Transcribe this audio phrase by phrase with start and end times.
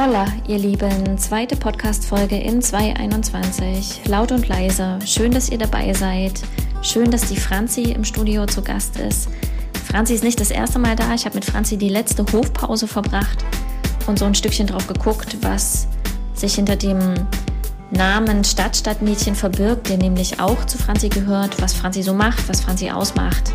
[0.00, 4.02] Hola, ihr Lieben, zweite Podcast-Folge in 2021.
[4.06, 5.00] Laut und leise.
[5.04, 6.40] Schön, dass ihr dabei seid.
[6.82, 9.28] Schön, dass die Franzi im Studio zu Gast ist.
[9.88, 11.14] Franzi ist nicht das erste Mal da.
[11.14, 13.44] Ich habe mit Franzi die letzte Hofpause verbracht
[14.06, 15.88] und so ein Stückchen drauf geguckt, was
[16.32, 17.00] sich hinter dem
[17.90, 22.88] Namen Stadtstadtmädchen verbirgt, der nämlich auch zu Franzi gehört, was Franzi so macht, was Franzi
[22.88, 23.52] ausmacht.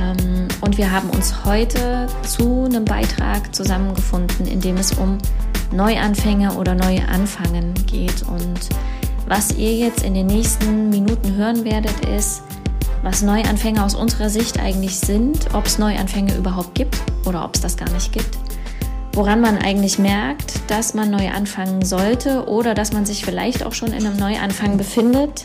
[0.00, 5.18] Ähm, und wir haben uns heute zu einem Beitrag zusammengefunden, in dem es um
[5.72, 8.22] Neuanfänge oder neue Anfangen geht.
[8.22, 8.68] Und
[9.26, 12.42] was ihr jetzt in den nächsten Minuten hören werdet, ist,
[13.02, 17.60] was Neuanfänge aus unserer Sicht eigentlich sind, ob es Neuanfänge überhaupt gibt oder ob es
[17.60, 18.38] das gar nicht gibt.
[19.12, 23.72] Woran man eigentlich merkt, dass man neu anfangen sollte oder dass man sich vielleicht auch
[23.72, 25.44] schon in einem Neuanfang befindet.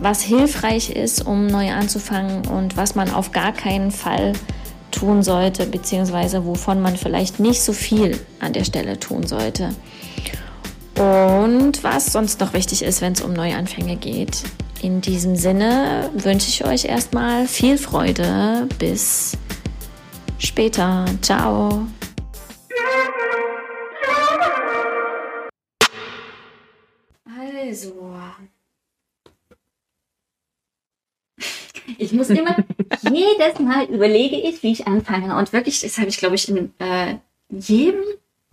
[0.00, 4.32] Was hilfreich ist, um neu anzufangen und was man auf gar keinen Fall
[5.00, 9.70] tun sollte, beziehungsweise wovon man vielleicht nicht so viel an der Stelle tun sollte.
[10.96, 14.42] Und was sonst noch wichtig ist, wenn es um Neuanfänge geht.
[14.82, 18.68] In diesem Sinne wünsche ich euch erstmal viel Freude.
[18.78, 19.32] Bis
[20.38, 21.06] später.
[21.22, 21.86] Ciao.
[32.00, 32.56] Ich muss immer,
[33.12, 35.36] jedes Mal überlege ich, wie ich anfange.
[35.36, 37.16] Und wirklich, das habe ich, glaube ich, in äh,
[37.50, 38.00] jedem,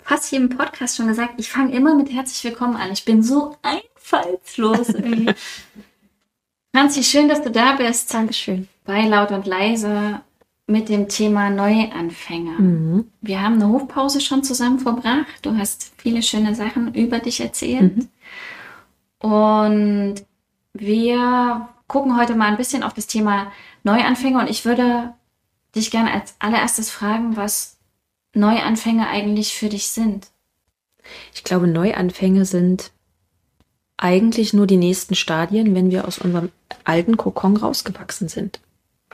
[0.03, 2.91] fast jedem Podcast schon gesagt, ich fange immer mit herzlich willkommen an.
[2.91, 5.33] Ich bin so einfallslos irgendwie.
[6.75, 8.13] Franzi, schön, dass du da bist.
[8.13, 8.67] Dankeschön.
[8.83, 10.19] Bei Laut und Leise
[10.65, 12.59] mit dem Thema Neuanfänger.
[12.59, 13.09] Mhm.
[13.21, 15.39] Wir haben eine Hofpause schon zusammen verbracht.
[15.43, 17.95] Du hast viele schöne Sachen über dich erzählt.
[17.95, 19.29] Mhm.
[19.29, 20.15] Und
[20.73, 23.51] wir gucken heute mal ein bisschen auf das Thema
[23.83, 25.13] Neuanfänge und ich würde
[25.75, 27.77] dich gerne als allererstes fragen, was
[28.33, 30.27] Neuanfänge eigentlich für dich sind.
[31.33, 32.91] Ich glaube, Neuanfänge sind
[33.95, 36.51] eigentlich nur die nächsten Stadien, wenn wir aus unserem
[36.83, 38.59] alten Kokon rausgewachsen sind.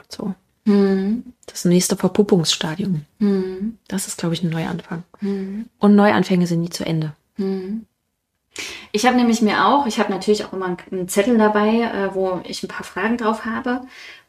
[0.08, 0.34] So.
[0.66, 1.24] Hm.
[1.46, 3.04] Das nächste Verpuppungsstadium.
[3.20, 3.78] Hm.
[3.88, 5.04] Das ist, glaube ich, ein Neuanfang.
[5.18, 5.66] Hm.
[5.78, 7.12] Und Neuanfänge sind nie zu Ende.
[8.92, 12.40] Ich habe nämlich mir auch, ich habe natürlich auch immer einen Zettel dabei, äh, wo
[12.44, 13.82] ich ein paar Fragen drauf habe.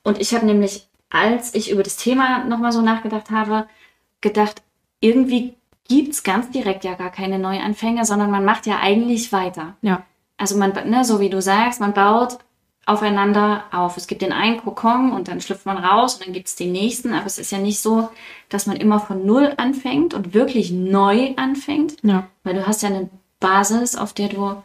[0.03, 3.68] Und ich habe nämlich, als ich über das Thema nochmal so nachgedacht habe,
[4.22, 4.64] gedacht,
[5.00, 5.53] irgendwie
[5.88, 9.75] gibt's ganz direkt ja gar keine Neuanfänge, sondern man macht ja eigentlich weiter.
[9.81, 10.03] Ja.
[10.38, 12.40] Also man, ne, so wie du sagst, man baut
[12.88, 13.97] aufeinander auf.
[13.97, 17.14] Es gibt den einen Kokon und dann schlüpft man raus und dann gibt's den nächsten.
[17.14, 18.09] Aber es ist ja nicht so,
[18.50, 22.28] dass man immer von Null anfängt und wirklich neu anfängt, Ja.
[22.44, 23.09] weil du hast ja eine
[23.40, 24.56] Basis, auf der du,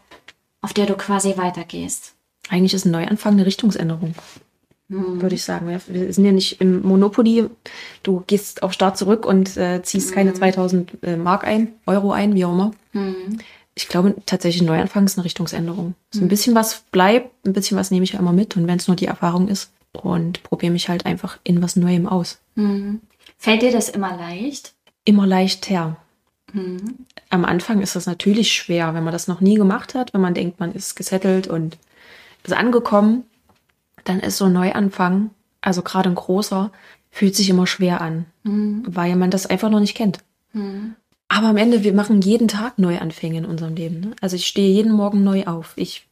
[0.62, 2.14] auf der du quasi weitergehst.
[2.48, 4.14] Eigentlich ist ein Neuanfang eine Richtungsänderung,
[4.88, 5.22] Hm.
[5.22, 5.68] würde ich sagen.
[5.68, 7.46] Wir- sind ja nicht im Monopoly.
[8.02, 12.34] Du gehst auf Start zurück und äh, ziehst keine 2000 äh, Mark ein, Euro ein,
[12.34, 12.70] wie auch immer.
[12.92, 13.38] Hm.
[13.76, 15.94] Ich glaube tatsächlich, ein Neuanfang ist eine Richtungsänderung.
[16.10, 18.56] So ein bisschen was bleibt, ein bisschen was nehme ich ja immer mit.
[18.56, 22.06] Und wenn es nur die Erfahrung ist und probiere mich halt einfach in was Neuem
[22.08, 22.38] aus.
[22.56, 23.00] Hm.
[23.38, 24.74] Fällt dir das immer leicht?
[25.04, 25.62] Immer leicht
[26.54, 26.62] her.
[26.62, 27.06] Hm.
[27.30, 30.34] Am Anfang ist das natürlich schwer, wenn man das noch nie gemacht hat, wenn man
[30.34, 31.78] denkt, man ist gesettelt und
[32.44, 33.24] ist angekommen,
[34.04, 35.30] dann ist so ein Neuanfang,
[35.60, 36.70] also gerade ein großer,
[37.10, 38.84] fühlt sich immer schwer an, Hm.
[38.86, 40.18] weil man das einfach noch nicht kennt.
[40.52, 40.94] Hm.
[41.28, 44.00] Aber am Ende, wir machen jeden Tag Neuanfänge in unserem Leben.
[44.00, 44.10] Ne?
[44.20, 45.74] Also ich stehe jeden Morgen neu auf.
[45.76, 46.08] Ich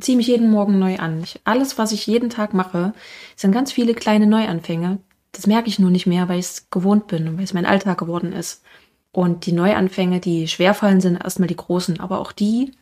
[0.00, 1.22] ziehe mich jeden Morgen neu an.
[1.22, 2.92] Ich, alles, was ich jeden Tag mache,
[3.36, 4.98] sind ganz viele kleine Neuanfänge.
[5.30, 7.66] Das merke ich nur nicht mehr, weil ich es gewohnt bin und weil es mein
[7.66, 8.62] Alltag geworden ist.
[9.16, 12.00] Und die Neuanfänge, die schwerfallen, sind erstmal die großen.
[12.00, 12.72] Aber auch die,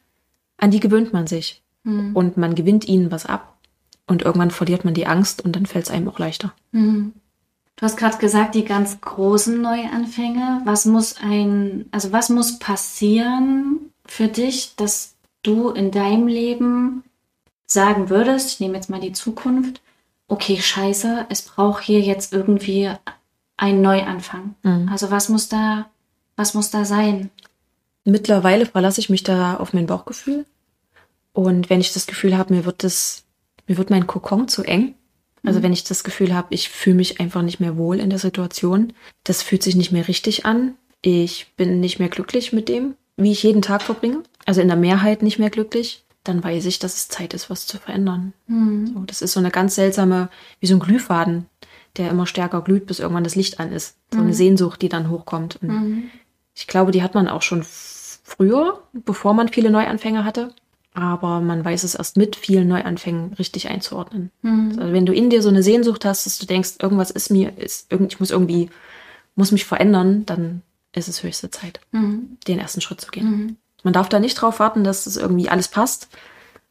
[0.56, 1.62] an die gewöhnt man sich.
[1.84, 2.11] Hm.
[2.17, 3.56] Und man gewinnt ihnen was ab.
[4.09, 6.53] Und irgendwann verliert man die Angst und dann fällt es einem auch leichter.
[6.73, 7.12] Hm.
[7.77, 10.62] Du hast gerade gesagt, die ganz großen Neuanfänge.
[10.65, 17.05] Was muss ein, also was muss passieren für dich, dass du in deinem Leben
[17.65, 19.81] sagen würdest, ich nehme jetzt mal die Zukunft,
[20.27, 22.91] okay, scheiße, es braucht hier jetzt irgendwie
[23.56, 24.56] einen Neuanfang.
[24.64, 24.88] Mhm.
[24.91, 25.87] Also was muss da,
[26.37, 27.31] was muss da sein?
[28.05, 30.45] Mittlerweile verlasse ich mich da auf mein Bauchgefühl.
[31.33, 33.25] Und wenn ich das Gefühl habe, mir wird das,
[33.67, 34.95] mir wird mein Kokon zu eng.
[35.47, 38.19] Also wenn ich das Gefühl habe, ich fühle mich einfach nicht mehr wohl in der
[38.19, 38.95] Situation,
[39.25, 40.75] das fühlt sich nicht mehr richtig an.
[41.03, 44.23] Ich bin nicht mehr glücklich mit dem, wie ich jeden Tag verbringe.
[44.47, 46.05] Also in der Mehrheit nicht mehr glücklich.
[46.23, 48.33] Dann weiß ich, dass es Zeit ist, was zu verändern.
[48.47, 48.87] Hm.
[48.87, 51.45] So, das ist so eine ganz seltsame, wie so ein Glühfaden,
[51.99, 53.99] der immer stärker glüht, bis irgendwann das Licht an ist.
[54.11, 55.59] So eine Sehnsucht, die dann hochkommt.
[55.61, 56.11] Und Hm.
[56.55, 60.55] Ich glaube, die hat man auch schon früher, bevor man viele Neuanfänge hatte.
[60.97, 64.31] Aber man weiß es erst mit vielen Neuanfängen richtig einzuordnen.
[64.43, 64.77] Hm.
[64.79, 67.59] Also wenn du in dir so eine Sehnsucht hast, dass du denkst, irgendwas ist mir,
[67.59, 68.71] ist irgend, ich muss irgendwie,
[69.35, 70.62] muss mich verändern, dann
[70.93, 72.39] ist es höchste Zeit, mhm.
[72.47, 73.31] den ersten Schritt zu gehen.
[73.31, 73.57] Mhm.
[73.83, 76.09] Man darf da nicht drauf warten, dass es irgendwie alles passt.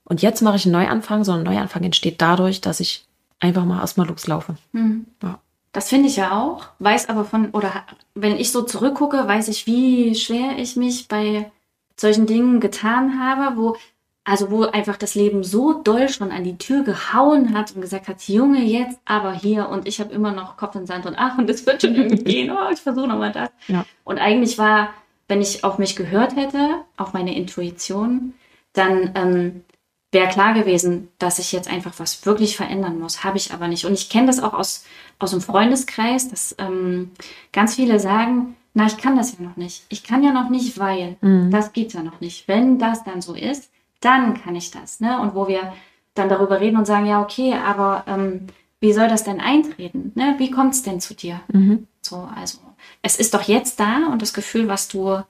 [0.06, 3.06] Und jetzt mache ich einen Neuanfang, sondern ein Neuanfang entsteht dadurch, dass ich
[3.40, 4.56] einfach mal erstmal loslaufe.
[4.72, 5.06] Mhm.
[5.22, 5.40] Ja.
[5.74, 7.84] Das finde ich ja auch, weiß aber von, oder
[8.14, 11.52] wenn ich so zurückgucke, weiß ich, wie schwer ich mich bei
[12.00, 13.76] solchen Dingen getan habe, wo,
[14.24, 18.08] also wo einfach das Leben so doll schon an die Tür gehauen hat und gesagt
[18.08, 21.40] hat, Junge, jetzt aber hier und ich habe immer noch Kopf in Sand und ach,
[21.40, 23.50] und das wird schon irgendwie gehen, oh, ich versuche nochmal das.
[23.68, 23.84] Ja.
[24.04, 24.94] Und eigentlich war,
[25.28, 28.36] wenn ich auf mich gehört hätte, auf meine Intuition,
[28.74, 29.64] dann ähm,
[30.12, 33.24] wäre klar gewesen, dass ich jetzt einfach was wirklich verändern muss.
[33.24, 33.86] Habe ich aber nicht.
[33.86, 34.86] Und ich kenne das auch aus,
[35.20, 37.12] aus dem Freundeskreis, dass ähm,
[37.52, 39.86] ganz viele sagen, na, ich kann das ja noch nicht.
[39.90, 41.52] Ich kann ja noch nicht, weil mhm.
[41.52, 42.48] das geht ja noch nicht.
[42.48, 43.70] Wenn das dann so ist,
[44.02, 45.00] dann kann ich das.
[45.00, 45.20] Ne?
[45.20, 45.74] Und wo wir
[46.16, 48.48] dann darüber reden und sagen, ja, okay, aber ähm,
[48.80, 50.12] wie soll das denn eintreten?
[50.16, 50.36] Ne?
[50.38, 51.40] Wie kommt es denn zu dir?
[51.52, 51.88] Mhm.
[52.02, 52.60] So, also
[53.02, 55.24] es ist doch jetzt da und das Gefühl, was du, äh,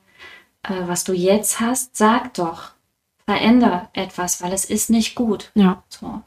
[0.85, 2.71] was du jetzt hast, sag doch,
[3.25, 5.51] veränder etwas, weil es ist nicht gut.
[5.53, 5.83] Ja.
[5.89, 6.21] So.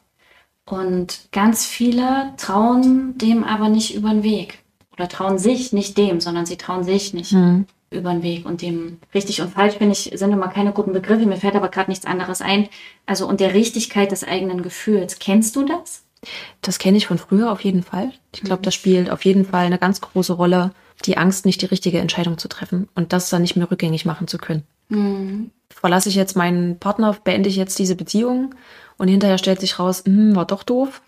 [0.68, 4.58] Und ganz viele trauen dem aber nicht über den Weg.
[4.92, 7.66] Oder trauen sich nicht dem, sondern sie trauen sich nicht mhm.
[7.90, 8.44] über den Weg.
[8.44, 11.26] Und dem richtig und falsch bin ich, sind immer keine guten Begriffe.
[11.26, 12.68] Mir fällt aber gerade nichts anderes ein.
[13.06, 15.18] Also und der Richtigkeit des eigenen Gefühls.
[15.20, 16.02] Kennst du das?
[16.62, 18.12] Das kenne ich von früher auf jeden Fall.
[18.34, 18.64] Ich glaube, mhm.
[18.64, 20.72] das spielt auf jeden Fall eine ganz große Rolle,
[21.04, 24.26] die Angst, nicht die richtige Entscheidung zu treffen und das dann nicht mehr rückgängig machen
[24.26, 24.64] zu können.
[24.88, 28.54] Mhm verlasse ich jetzt meinen Partner, beende ich jetzt diese Beziehung
[28.98, 31.02] und hinterher stellt sich raus, hm, war doch doof.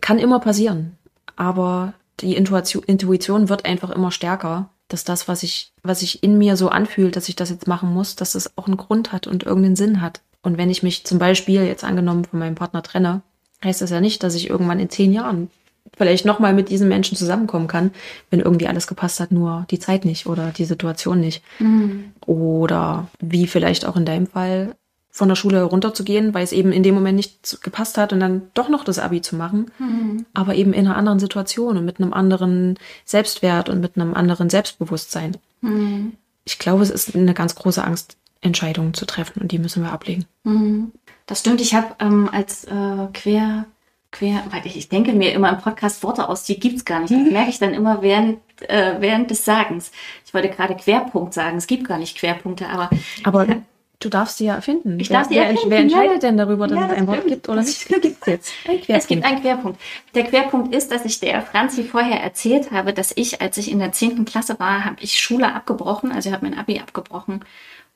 [0.00, 0.96] Kann immer passieren.
[1.36, 6.56] Aber die Intuition wird einfach immer stärker, dass das, was ich, was sich in mir
[6.56, 9.44] so anfühlt, dass ich das jetzt machen muss, dass das auch einen Grund hat und
[9.44, 10.20] irgendeinen Sinn hat.
[10.42, 13.22] Und wenn ich mich zum Beispiel jetzt angenommen von meinem Partner trenne,
[13.64, 15.50] heißt das ja nicht, dass ich irgendwann in zehn Jahren
[15.96, 17.90] vielleicht nochmal mit diesen Menschen zusammenkommen kann,
[18.30, 21.42] wenn irgendwie alles gepasst hat, nur die Zeit nicht oder die Situation nicht.
[21.58, 22.12] Mhm.
[22.26, 24.74] Oder wie vielleicht auch in deinem Fall
[25.14, 28.50] von der Schule runterzugehen, weil es eben in dem Moment nicht gepasst hat und dann
[28.54, 30.24] doch noch das Abi zu machen, mhm.
[30.32, 34.48] aber eben in einer anderen Situation und mit einem anderen Selbstwert und mit einem anderen
[34.48, 35.36] Selbstbewusstsein.
[35.60, 36.14] Mhm.
[36.44, 39.92] Ich glaube, es ist eine ganz große Angst, Entscheidungen zu treffen und die müssen wir
[39.92, 40.24] ablegen.
[40.44, 40.92] Mhm.
[41.26, 41.60] Das stimmt.
[41.60, 43.66] Ich habe ähm, als äh, quer
[44.12, 47.12] quer, weil ich, ich denke mir immer im Podcast Worte aus, die gibt's gar nicht.
[47.12, 49.90] Das merke ich dann immer während, äh, während des Sagens.
[50.24, 51.56] Ich wollte gerade Querpunkt sagen.
[51.56, 52.90] Es gibt gar nicht Querpunkte, aber.
[53.24, 53.62] Aber ja.
[54.04, 54.98] Du darfst sie ja erfinden.
[54.98, 55.70] Ich wer, darf sie wer, erfinden.
[55.70, 56.28] Wer entscheidet ja.
[56.28, 57.88] denn darüber, dass ja, es ein Wort gibt oder nicht?
[58.02, 58.52] Gibt jetzt.
[58.88, 59.80] Es gibt einen Querpunkt.
[60.14, 63.78] Der Querpunkt ist, dass ich der Franzi vorher erzählt habe, dass ich, als ich in
[63.78, 67.44] der zehnten Klasse war, habe ich Schule abgebrochen, also ich habe mein Abi abgebrochen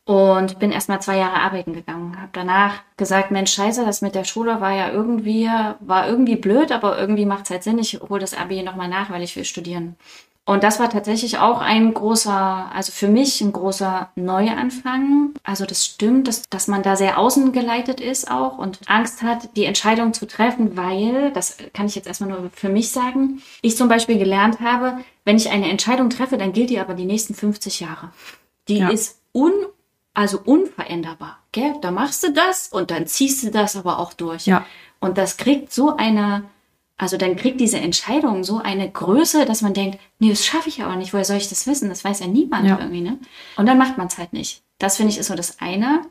[0.07, 2.17] und bin erst mal zwei Jahre arbeiten gegangen.
[2.17, 5.51] Habe danach gesagt, Mensch, scheiße, das mit der Schule war ja irgendwie,
[5.81, 7.79] war irgendwie blöd, aber irgendwie macht es halt Sinn.
[7.81, 9.97] Ich hole das Abi nochmal nach, weil ich will studieren.
[10.49, 15.35] Und das war tatsächlich auch ein großer, also für mich ein großer Neuanfang.
[15.43, 19.65] Also das stimmt, dass, dass man da sehr außengeleitet ist auch und Angst hat, die
[19.65, 23.89] Entscheidung zu treffen, weil, das kann ich jetzt erstmal nur für mich sagen, ich zum
[23.89, 27.81] Beispiel gelernt habe, wenn ich eine Entscheidung treffe, dann gilt die aber die nächsten 50
[27.81, 28.11] Jahre.
[28.69, 28.89] Die ja.
[28.89, 29.53] ist un
[30.15, 31.41] also unveränderbar.
[31.53, 31.75] Gell?
[31.83, 34.47] Da machst du das und dann ziehst du das aber auch durch.
[34.47, 34.65] Ja.
[34.99, 36.45] Und das kriegt so eine,
[36.97, 40.83] also dann kriegt diese Entscheidung so eine Größe, dass man denkt, nee, das schaffe ich
[40.83, 41.13] aber nicht.
[41.13, 41.89] Woher soll ich das wissen?
[41.89, 42.79] Das weiß ja niemand ja.
[42.79, 43.19] irgendwie, ne?
[43.57, 44.63] Und dann macht man es halt nicht.
[44.79, 46.03] Das finde ich ist so das eine.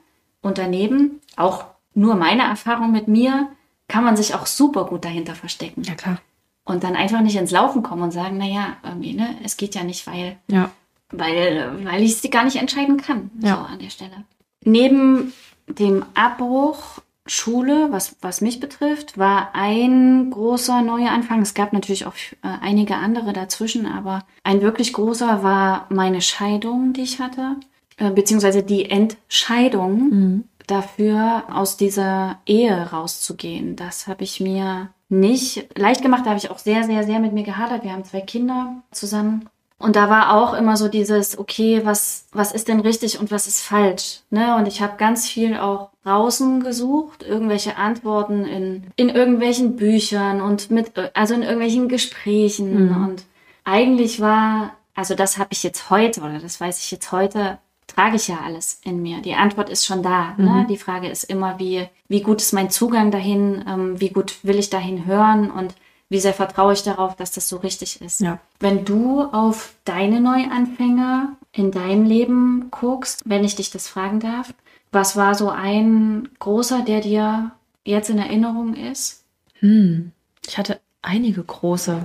[0.41, 3.49] Und daneben, auch nur meine Erfahrung mit mir,
[3.87, 5.83] kann man sich auch super gut dahinter verstecken.
[5.83, 6.19] Ja, klar.
[6.65, 9.75] Und dann einfach nicht ins Laufen kommen und sagen, na ja, irgendwie, ne, es geht
[9.75, 10.71] ja nicht, weil ja
[11.09, 13.55] weil, weil ich sie gar nicht entscheiden kann, ja.
[13.55, 14.23] so an der Stelle.
[14.63, 15.33] Neben
[15.67, 21.41] dem Abbruch Schule, was, was mich betrifft, war ein großer neuer Anfang.
[21.41, 26.93] Es gab natürlich auch äh, einige andere dazwischen, aber ein wirklich großer war meine Scheidung,
[26.93, 27.55] die ich hatte,
[27.97, 30.43] äh, beziehungsweise die Entscheidung mhm.
[30.67, 33.75] dafür, aus dieser Ehe rauszugehen.
[33.75, 36.25] Das habe ich mir nicht leicht gemacht.
[36.25, 37.83] Da habe ich auch sehr, sehr, sehr mit mir gehadert.
[37.83, 42.53] Wir haben zwei Kinder zusammen und da war auch immer so dieses, okay, was, was
[42.53, 44.21] ist denn richtig und was ist falsch?
[44.29, 44.55] Ne?
[44.55, 50.71] Und ich habe ganz viel auch draußen gesucht, irgendwelche Antworten in, in irgendwelchen Büchern und
[50.71, 52.87] mit, also in irgendwelchen Gesprächen.
[52.87, 53.03] Mhm.
[53.03, 53.23] Und
[53.65, 58.15] eigentlich war, also das habe ich jetzt heute, oder das weiß ich jetzt heute, trage
[58.15, 59.21] ich ja alles in mir.
[59.21, 60.35] Die Antwort ist schon da.
[60.37, 60.63] Ne?
[60.63, 60.67] Mhm.
[60.67, 64.57] Die Frage ist immer, wie, wie gut ist mein Zugang dahin, ähm, wie gut will
[64.57, 65.75] ich dahin hören und
[66.09, 68.21] wie sehr vertraue ich darauf, dass das so richtig ist.
[68.21, 68.39] Ja.
[68.59, 74.53] Wenn du auf deine Neuanfänge in deinem Leben guckst, wenn ich dich das fragen darf,
[74.91, 77.51] was war so ein großer, der dir
[77.83, 79.23] jetzt in Erinnerung ist?
[79.59, 80.11] Hm.
[80.47, 82.01] Ich hatte einige große.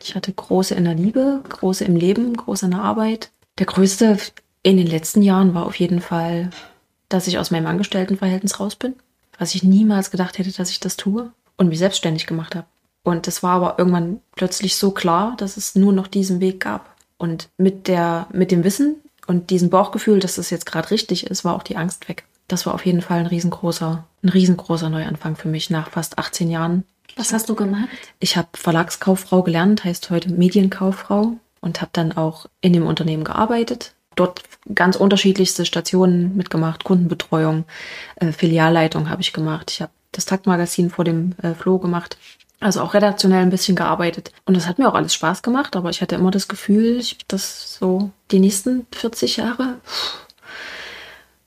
[0.00, 3.30] Ich hatte große in der Liebe, große im Leben, große in der Arbeit.
[3.58, 4.18] Der größte
[4.62, 6.50] in den letzten Jahren war auf jeden Fall,
[7.08, 8.94] dass ich aus meinem Angestelltenverhältnis raus bin,
[9.38, 12.66] was ich niemals gedacht hätte, dass ich das tue und mich selbstständig gemacht habe.
[13.04, 16.94] Und das war aber irgendwann plötzlich so klar, dass es nur noch diesen Weg gab.
[17.18, 21.44] Und mit der, mit dem Wissen und diesem Bauchgefühl, dass das jetzt gerade richtig ist,
[21.44, 22.24] war auch die Angst weg.
[22.48, 26.50] Das war auf jeden Fall ein riesengroßer, ein riesengroßer Neuanfang für mich nach fast 18
[26.50, 26.84] Jahren.
[27.16, 27.88] Was hast du gemacht?
[28.20, 33.94] Ich habe Verlagskauffrau gelernt, heißt heute Medienkauffrau und habe dann auch in dem Unternehmen gearbeitet.
[34.14, 34.42] Dort
[34.74, 37.64] ganz unterschiedlichste Stationen mitgemacht, Kundenbetreuung,
[38.16, 39.70] äh, Filialleitung habe ich gemacht.
[39.70, 42.18] Ich habe das Taktmagazin vor dem äh, Floh gemacht.
[42.62, 44.30] Also auch redaktionell ein bisschen gearbeitet.
[44.44, 47.74] Und das hat mir auch alles Spaß gemacht, aber ich hatte immer das Gefühl, dass
[47.74, 49.80] so die nächsten 40 Jahre,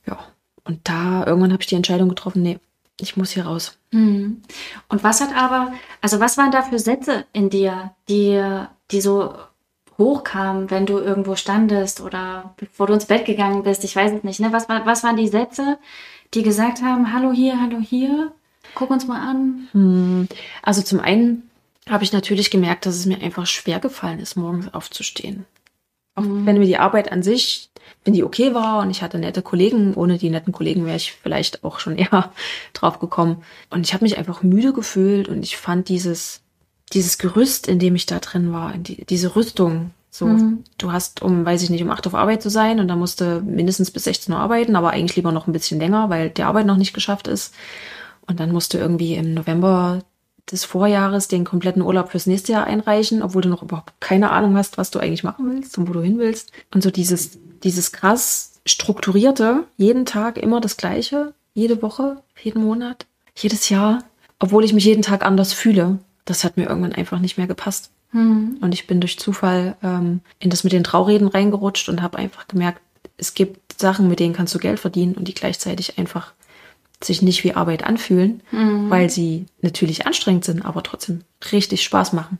[0.05, 0.19] ja.
[0.65, 2.59] Und da irgendwann habe ich die Entscheidung getroffen, nee,
[2.99, 3.77] ich muss hier raus.
[3.91, 4.41] Hm.
[4.89, 8.41] Und was hat aber, also was waren da für Sätze in dir, die,
[8.91, 9.35] die so
[9.97, 13.85] hochkamen, wenn du irgendwo standest oder bevor du ins Bett gegangen bist?
[13.85, 14.41] Ich weiß es nicht.
[14.41, 14.51] Ne?
[14.51, 15.77] Was, was waren die Sätze,
[16.33, 18.33] die gesagt haben, hallo hier, hallo hier,
[18.75, 19.67] guck uns mal an?
[19.71, 20.27] Hm.
[20.61, 21.49] Also zum einen
[21.89, 25.45] habe ich natürlich gemerkt, dass es mir einfach schwer gefallen ist, morgens aufzustehen.
[26.15, 26.45] Auch mhm.
[26.45, 27.69] wenn mir die Arbeit an sich,
[28.03, 31.11] wenn die okay war und ich hatte nette Kollegen, ohne die netten Kollegen wäre ich
[31.11, 32.31] vielleicht auch schon eher
[32.73, 33.43] drauf gekommen.
[33.69, 36.41] Und ich habe mich einfach müde gefühlt und ich fand dieses,
[36.93, 40.63] dieses Gerüst, in dem ich da drin war, die, diese Rüstung, so, mhm.
[40.77, 43.41] du hast um, weiß ich nicht, um acht auf Arbeit zu sein und da musste
[43.41, 46.65] mindestens bis 16 Uhr arbeiten, aber eigentlich lieber noch ein bisschen länger, weil die Arbeit
[46.65, 47.53] noch nicht geschafft ist.
[48.27, 49.99] Und dann musst du irgendwie im November
[50.51, 54.55] des Vorjahres den kompletten Urlaub fürs nächste Jahr einreichen, obwohl du noch überhaupt keine Ahnung
[54.57, 56.51] hast, was du eigentlich machen willst und wo du hin willst.
[56.73, 63.05] Und so dieses, dieses krass strukturierte, jeden Tag immer das Gleiche, jede Woche, jeden Monat,
[63.35, 64.03] jedes Jahr,
[64.39, 67.91] obwohl ich mich jeden Tag anders fühle, das hat mir irgendwann einfach nicht mehr gepasst.
[68.11, 68.57] Hm.
[68.61, 72.47] Und ich bin durch Zufall ähm, in das mit den Traureden reingerutscht und habe einfach
[72.47, 72.81] gemerkt,
[73.17, 76.33] es gibt Sachen, mit denen kannst du Geld verdienen und die gleichzeitig einfach
[77.05, 78.89] sich nicht wie Arbeit anfühlen, mhm.
[78.89, 81.21] weil sie natürlich anstrengend sind, aber trotzdem
[81.51, 82.39] richtig Spaß machen.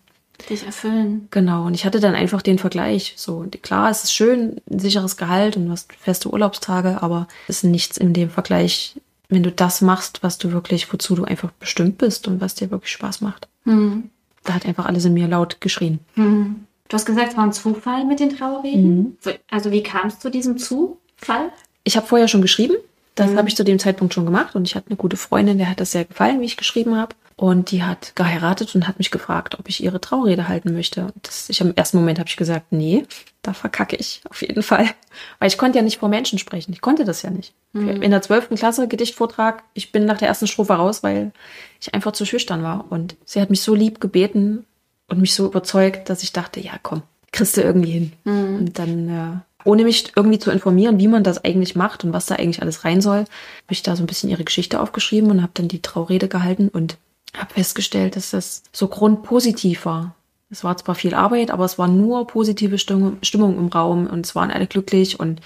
[0.50, 1.28] Dich erfüllen.
[1.32, 1.66] Genau.
[1.66, 3.14] Und ich hatte dann einfach den Vergleich.
[3.16, 7.58] So, klar, es ist schön, ein sicheres Gehalt und du hast feste Urlaubstage, aber es
[7.58, 8.96] ist nichts in dem Vergleich,
[9.30, 12.70] wenn du das machst, was du wirklich, wozu du einfach bestimmt bist und was dir
[12.70, 13.48] wirklich Spaß macht.
[13.64, 14.10] Mhm.
[14.44, 16.00] Da hat einfach alles in mir laut geschrien.
[16.16, 16.66] Mhm.
[16.88, 18.98] Du hast gesagt, es war ein Zufall mit den Trauerreden.
[18.98, 19.18] Mhm.
[19.50, 21.52] Also wie kam es zu diesem Zufall?
[21.84, 22.76] Ich habe vorher schon geschrieben
[23.16, 23.38] das mhm.
[23.38, 25.80] habe ich zu dem Zeitpunkt schon gemacht und ich hatte eine gute Freundin, der hat
[25.80, 27.16] das sehr gefallen, wie ich geschrieben habe.
[27.38, 31.08] Und die hat geheiratet und hat mich gefragt, ob ich ihre Traurede halten möchte.
[31.22, 33.06] Das, ich im ersten Moment habe ich gesagt, nee,
[33.42, 34.86] da verkacke ich auf jeden Fall.
[35.40, 36.72] Weil ich konnte ja nicht vor Menschen sprechen.
[36.72, 37.54] Ich konnte das ja nicht.
[37.74, 38.02] Mhm.
[38.02, 41.34] In der zwölften Klasse Gedichtvortrag, ich bin nach der ersten Strophe raus, weil
[41.82, 42.86] ich einfach zu schüchtern war.
[42.90, 44.66] Und sie hat mich so lieb gebeten
[45.10, 47.02] und mich so überzeugt, dass ich dachte, ja komm,
[47.34, 48.14] kriegst du irgendwie hin.
[48.24, 48.56] Mhm.
[48.60, 52.28] Und dann äh, ohne mich irgendwie zu informieren, wie man das eigentlich macht und was
[52.28, 55.42] da eigentlich alles rein soll, habe ich da so ein bisschen ihre Geschichte aufgeschrieben und
[55.42, 56.98] habe dann die Traurede gehalten und
[57.36, 60.16] habe festgestellt, dass das so grundpositiv war.
[60.50, 64.26] Es war zwar viel Arbeit, aber es war nur positive Stimmung, Stimmung im Raum und
[64.26, 65.42] es waren alle glücklich und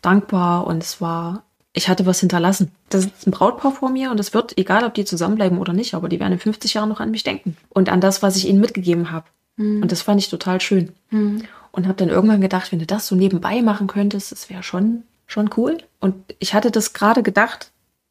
[0.00, 1.44] dankbar und es war,
[1.74, 2.72] ich hatte was hinterlassen.
[2.88, 5.94] Das ist ein Brautpaar vor mir und es wird, egal ob die zusammenbleiben oder nicht,
[5.94, 8.48] aber die werden in 50 Jahren noch an mich denken und an das, was ich
[8.48, 9.26] ihnen mitgegeben habe.
[9.56, 9.82] Mhm.
[9.82, 10.92] Und das fand ich total schön.
[11.10, 11.42] Mhm
[11.78, 15.04] und habe dann irgendwann gedacht, wenn du das so nebenbei machen könntest, das wäre schon
[15.28, 15.78] schon cool.
[16.00, 17.70] Und ich hatte das gerade gedacht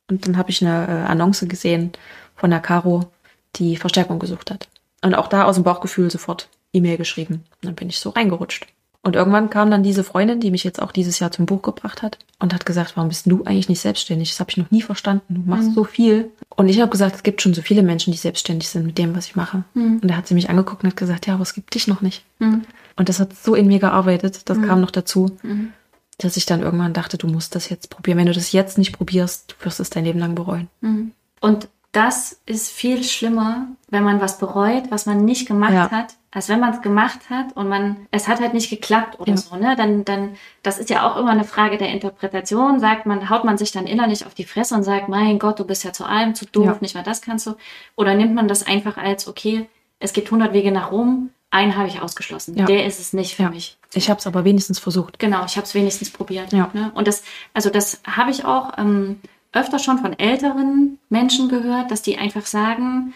[0.10, 1.92] und dann habe ich eine äh, Annonce gesehen
[2.36, 3.12] von der Caro,
[3.58, 4.70] die Verstärkung gesucht hat.
[5.02, 7.44] Und auch da aus dem Bauchgefühl sofort E-Mail geschrieben.
[7.56, 8.68] Und dann bin ich so reingerutscht.
[9.08, 12.02] Und irgendwann kam dann diese Freundin, die mich jetzt auch dieses Jahr zum Buch gebracht
[12.02, 14.32] hat und hat gesagt, warum bist du eigentlich nicht selbstständig?
[14.32, 15.34] Das habe ich noch nie verstanden.
[15.34, 15.76] Du machst mhm.
[15.76, 16.30] so viel.
[16.58, 19.16] Und ich habe gesagt, es gibt schon so viele Menschen, die selbstständig sind mit dem,
[19.16, 19.64] was ich mache.
[19.76, 20.00] Mhm.
[20.02, 22.02] Und da hat sie mich angeguckt und hat gesagt, ja, aber es gibt dich noch
[22.02, 22.26] nicht.
[22.40, 22.66] Mhm.
[22.98, 24.66] Und das hat so in mir gearbeitet, das mhm.
[24.66, 25.72] kam noch dazu, mhm.
[26.18, 28.18] dass ich dann irgendwann dachte, du musst das jetzt probieren.
[28.18, 30.68] Wenn du das jetzt nicht probierst, du wirst es dein Leben lang bereuen.
[30.82, 31.14] Mhm.
[31.40, 35.89] Und das ist viel schlimmer, wenn man was bereut, was man nicht gemacht ja.
[35.89, 39.32] hat, als wenn man es gemacht hat und man, es hat halt nicht geklappt oder
[39.32, 39.38] ja.
[39.38, 39.75] so, ne?
[39.75, 42.80] Dann, dann, das ist ja auch immer eine Frage der Interpretation.
[42.80, 45.66] Sagt man, haut man sich dann innerlich auf die Fresse und sagt, mein Gott, du
[45.66, 46.77] bist ja zu allem zu doof, ja.
[46.82, 47.56] nicht mal das kannst du.
[47.96, 51.88] Oder nimmt man das einfach als, okay, es gibt 100 Wege nach Rom, einen habe
[51.88, 52.56] ich ausgeschlossen.
[52.56, 52.66] Ja.
[52.66, 53.50] Der ist es nicht für ja.
[53.50, 53.80] mich.
[53.94, 55.18] Ich habe es aber wenigstens versucht.
[55.18, 56.54] Genau, ich habe es wenigstens probiert.
[56.54, 56.70] Ja.
[56.74, 56.92] Ne?
[56.94, 57.24] Und das,
[57.56, 59.20] also das habe ich auch ähm,
[59.54, 63.13] öfter schon von älteren Menschen gehört, dass die einfach sagen,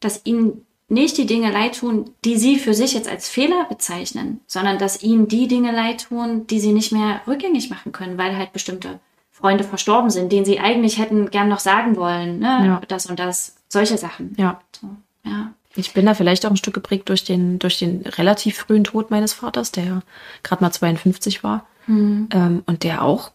[0.00, 4.40] dass ihnen nicht die Dinge leid tun, die sie für sich jetzt als Fehler bezeichnen,
[4.46, 8.36] sondern dass ihnen die Dinge leid tun, die sie nicht mehr rückgängig machen können, weil
[8.36, 12.66] halt bestimmte Freunde verstorben sind, denen sie eigentlich hätten gern noch sagen wollen, ne?
[12.66, 12.82] Ja.
[12.88, 14.34] das und das, solche Sachen.
[14.36, 14.60] Ja.
[14.78, 14.88] So,
[15.24, 15.52] ja.
[15.74, 19.10] Ich bin da vielleicht auch ein Stück geprägt durch den, durch den relativ frühen Tod
[19.10, 20.02] meines Vaters, der
[20.42, 21.66] gerade mal 52 war.
[21.86, 22.28] mhm.
[22.32, 23.30] ähm, und der auch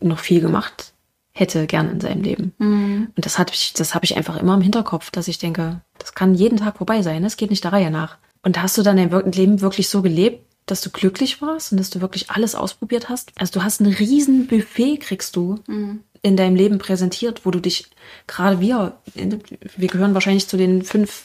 [0.00, 0.92] noch viel gemacht
[1.40, 2.52] hätte gern in seinem Leben.
[2.58, 3.08] Mhm.
[3.16, 6.14] Und das habe ich, das habe ich einfach immer im Hinterkopf, dass ich denke, das
[6.14, 7.24] kann jeden Tag vorbei sein.
[7.24, 8.18] Es geht nicht der Reihe nach.
[8.42, 11.90] Und hast du dann dein Leben wirklich so gelebt, dass du glücklich warst und dass
[11.90, 13.32] du wirklich alles ausprobiert hast?
[13.36, 16.00] Also du hast ein riesen Buffet, kriegst du mhm.
[16.22, 17.86] in deinem Leben präsentiert, wo du dich,
[18.26, 21.24] gerade wir, wir gehören wahrscheinlich zu den fünf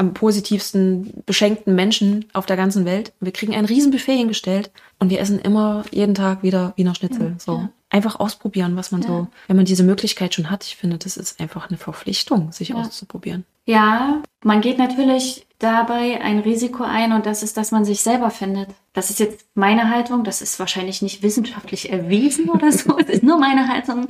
[0.00, 3.12] am positivsten beschenkten Menschen auf der ganzen Welt.
[3.20, 7.34] Wir kriegen ein riesen Buffet hingestellt und wir essen immer jeden Tag wieder Wiener Schnitzel.
[7.38, 7.52] so.
[7.52, 7.70] Ja.
[7.90, 9.08] Einfach ausprobieren, was man ja.
[9.08, 10.64] so, wenn man diese Möglichkeit schon hat.
[10.64, 13.44] Ich finde, das ist einfach eine Verpflichtung, sich auszuprobieren.
[13.64, 18.30] Ja, man geht natürlich dabei ein Risiko ein und das ist, dass man sich selber
[18.30, 18.68] findet.
[18.92, 23.22] Das ist jetzt meine Haltung, das ist wahrscheinlich nicht wissenschaftlich erwiesen oder so, es ist
[23.22, 24.08] nur meine Haltung,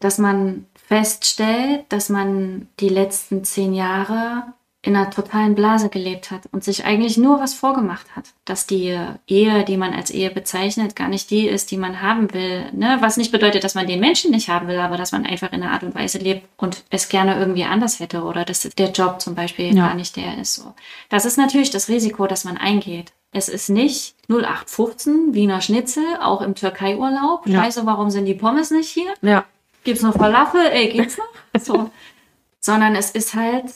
[0.00, 6.42] dass man feststellt, dass man die letzten zehn Jahre in einer totalen Blase gelebt hat
[6.52, 10.96] und sich eigentlich nur was vorgemacht hat, dass die Ehe, die man als Ehe bezeichnet,
[10.96, 12.64] gar nicht die ist, die man haben will.
[12.72, 12.96] Ne?
[13.00, 15.62] Was nicht bedeutet, dass man den Menschen nicht haben will, aber dass man einfach in
[15.62, 19.20] einer Art und Weise lebt und es gerne irgendwie anders hätte oder dass der Job
[19.20, 19.88] zum Beispiel ja.
[19.88, 20.54] gar nicht der ist.
[20.54, 20.72] So.
[21.10, 23.12] Das ist natürlich das Risiko, das man eingeht.
[23.32, 27.46] Es ist nicht 0815 Wiener Schnitzel, auch im Türkei-Urlaub.
[27.46, 27.62] Ja.
[27.62, 29.12] Scheiße, warum sind die Pommes nicht hier?
[29.20, 29.44] Ja.
[29.84, 30.62] Gibt's noch Falafel?
[30.72, 31.60] Ey, gibt's noch?
[31.60, 31.90] So.
[32.60, 33.66] Sondern es ist halt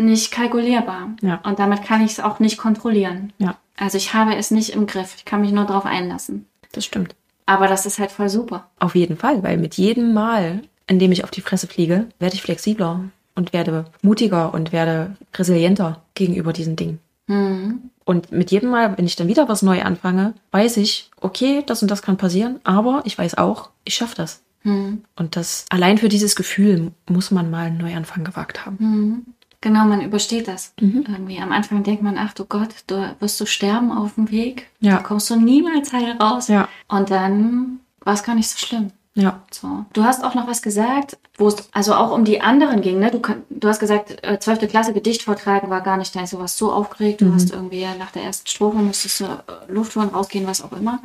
[0.00, 1.10] nicht kalkulierbar.
[1.22, 1.40] Ja.
[1.44, 3.32] Und damit kann ich es auch nicht kontrollieren.
[3.38, 3.56] Ja.
[3.76, 5.14] Also ich habe es nicht im Griff.
[5.16, 6.46] Ich kann mich nur darauf einlassen.
[6.72, 7.14] Das stimmt.
[7.46, 8.68] Aber das ist halt voll super.
[8.78, 12.34] Auf jeden Fall, weil mit jedem Mal, in dem ich auf die Fresse fliege, werde
[12.34, 13.04] ich flexibler
[13.34, 17.00] und werde mutiger und werde resilienter gegenüber diesen Dingen.
[17.26, 17.90] Mhm.
[18.04, 21.82] Und mit jedem Mal, wenn ich dann wieder was neu anfange, weiß ich, okay, das
[21.82, 24.42] und das kann passieren, aber ich weiß auch, ich schaffe das.
[24.62, 25.04] Mhm.
[25.16, 28.76] Und das allein für dieses Gefühl muss man mal einen Neuanfang gewagt haben.
[28.78, 29.26] Mhm.
[29.62, 30.72] Genau, man übersteht das.
[30.80, 31.04] Mhm.
[31.06, 34.68] Irgendwie am Anfang denkt man, ach du Gott, du wirst du sterben auf dem Weg.
[34.80, 34.96] Ja.
[34.96, 36.48] Da kommst du niemals heil raus.
[36.48, 36.68] Ja.
[36.88, 38.90] Und dann war es gar nicht so schlimm.
[39.14, 39.42] Ja.
[39.50, 39.84] So.
[39.92, 43.00] Du hast auch noch was gesagt, wo es also auch um die anderen ging.
[43.00, 43.10] Ne?
[43.10, 43.20] Du,
[43.50, 46.26] du hast gesagt, äh, zwölfte Klasse Gedicht vortragen war gar nicht dein.
[46.26, 47.20] Du warst so aufgeregt.
[47.20, 47.34] Du mhm.
[47.34, 51.00] hast irgendwie nach der ersten Strophe musstest du äh, Luft holen, rausgehen, was auch immer.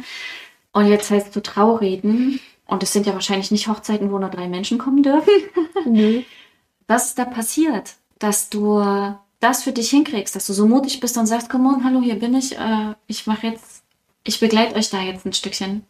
[0.71, 2.39] Und jetzt hältst du Traureden.
[2.67, 5.33] Und es sind ja wahrscheinlich nicht Hochzeiten, wo nur drei Menschen kommen dürfen.
[5.85, 6.21] Nö.
[6.87, 7.95] Was ist da passiert?
[8.19, 8.81] Dass du
[9.39, 12.15] das für dich hinkriegst, dass du so mutig bist und sagst, komm on, hallo, hier
[12.15, 13.83] bin ich, äh, ich mache jetzt,
[14.23, 15.83] ich begleite euch da jetzt ein Stückchen.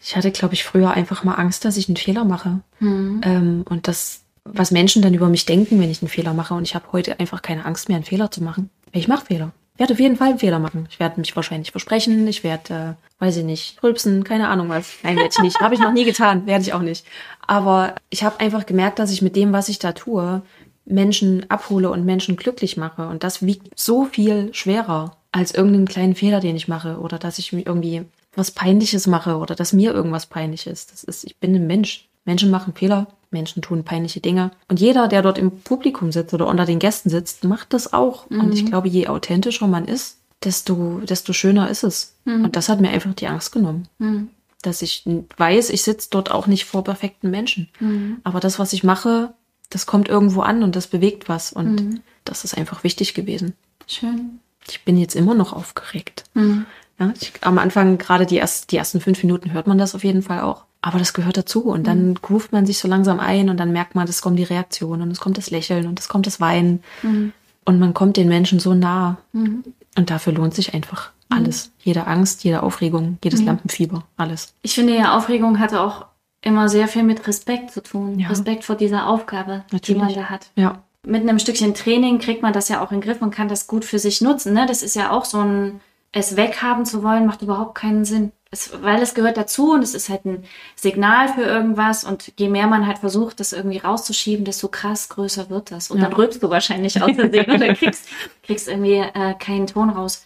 [0.00, 2.60] Ich hatte, glaube ich, früher einfach mal Angst, dass ich einen Fehler mache.
[2.78, 3.20] Mhm.
[3.24, 6.54] Ähm, und das, was Menschen dann über mich denken, wenn ich einen Fehler mache.
[6.54, 8.70] Und ich habe heute einfach keine Angst mehr, einen Fehler zu machen.
[8.92, 9.52] Ich mache Fehler.
[9.74, 10.86] Ich werde auf jeden Fall einen Fehler machen.
[10.88, 12.28] Ich werde mich wahrscheinlich versprechen.
[12.28, 14.92] Ich werde, äh, weiß ich nicht, rülpsen, keine Ahnung was.
[15.02, 15.60] Nein, werde ich nicht.
[15.60, 17.04] habe ich noch nie getan, werde ich auch nicht.
[17.44, 20.42] Aber ich habe einfach gemerkt, dass ich mit dem, was ich da tue,
[20.84, 23.06] Menschen abhole und Menschen glücklich mache.
[23.08, 27.38] Und das wiegt so viel schwerer als irgendeinen kleinen Fehler, den ich mache oder dass
[27.38, 28.02] ich mir irgendwie
[28.36, 30.92] was Peinliches mache oder dass mir irgendwas peinlich ist.
[30.92, 32.08] Das ist, ich bin ein Mensch.
[32.24, 34.50] Menschen machen Fehler, Menschen tun peinliche Dinge.
[34.68, 38.28] Und jeder, der dort im Publikum sitzt oder unter den Gästen sitzt, macht das auch.
[38.30, 38.40] Mhm.
[38.40, 42.16] Und ich glaube, je authentischer man ist, desto, desto schöner ist es.
[42.24, 42.44] Mhm.
[42.44, 43.88] Und das hat mir einfach die Angst genommen.
[43.98, 44.28] Mhm.
[44.62, 45.04] Dass ich
[45.36, 47.68] weiß, ich sitze dort auch nicht vor perfekten Menschen.
[47.80, 48.18] Mhm.
[48.24, 49.34] Aber das, was ich mache,
[49.74, 51.52] das kommt irgendwo an und das bewegt was.
[51.52, 52.00] Und mhm.
[52.24, 53.54] das ist einfach wichtig gewesen.
[53.88, 54.38] Schön.
[54.68, 56.22] Ich bin jetzt immer noch aufgeregt.
[56.34, 56.64] Mhm.
[57.00, 60.04] Ja, ich, am Anfang, gerade die, erst, die ersten fünf Minuten, hört man das auf
[60.04, 60.62] jeden Fall auch.
[60.80, 61.64] Aber das gehört dazu.
[61.64, 62.14] Und dann mhm.
[62.14, 65.10] groovt man sich so langsam ein und dann merkt man, es kommt die Reaktion und
[65.10, 66.84] es kommt das Lächeln und es kommt das Weinen.
[67.02, 67.32] Mhm.
[67.64, 69.18] Und man kommt den Menschen so nah.
[69.32, 69.64] Mhm.
[69.96, 71.38] Und dafür lohnt sich einfach mhm.
[71.38, 71.72] alles.
[71.82, 73.46] Jede Angst, jede Aufregung, jedes mhm.
[73.46, 74.54] Lampenfieber, alles.
[74.62, 76.06] Ich finde ja, Aufregung hatte auch
[76.44, 78.18] immer sehr viel mit Respekt zu tun.
[78.18, 78.28] Ja.
[78.28, 79.86] Respekt vor dieser Aufgabe, Natürlich.
[79.86, 80.50] die man da hat.
[80.54, 80.82] Ja.
[81.06, 83.66] Mit einem Stückchen Training kriegt man das ja auch in den Griff und kann das
[83.66, 84.52] gut für sich nutzen.
[84.52, 84.66] Ne?
[84.66, 85.80] Das ist ja auch so ein,
[86.12, 88.32] es weghaben zu wollen, macht überhaupt keinen Sinn.
[88.50, 90.44] Es, weil es gehört dazu und es ist halt ein
[90.76, 95.50] Signal für irgendwas und je mehr man halt versucht, das irgendwie rauszuschieben, desto krass größer
[95.50, 95.90] wird das.
[95.90, 96.04] Und ja.
[96.04, 98.08] dann rülpst du wahrscheinlich aus Versehen oder kriegst,
[98.44, 100.22] kriegst irgendwie äh, keinen Ton raus.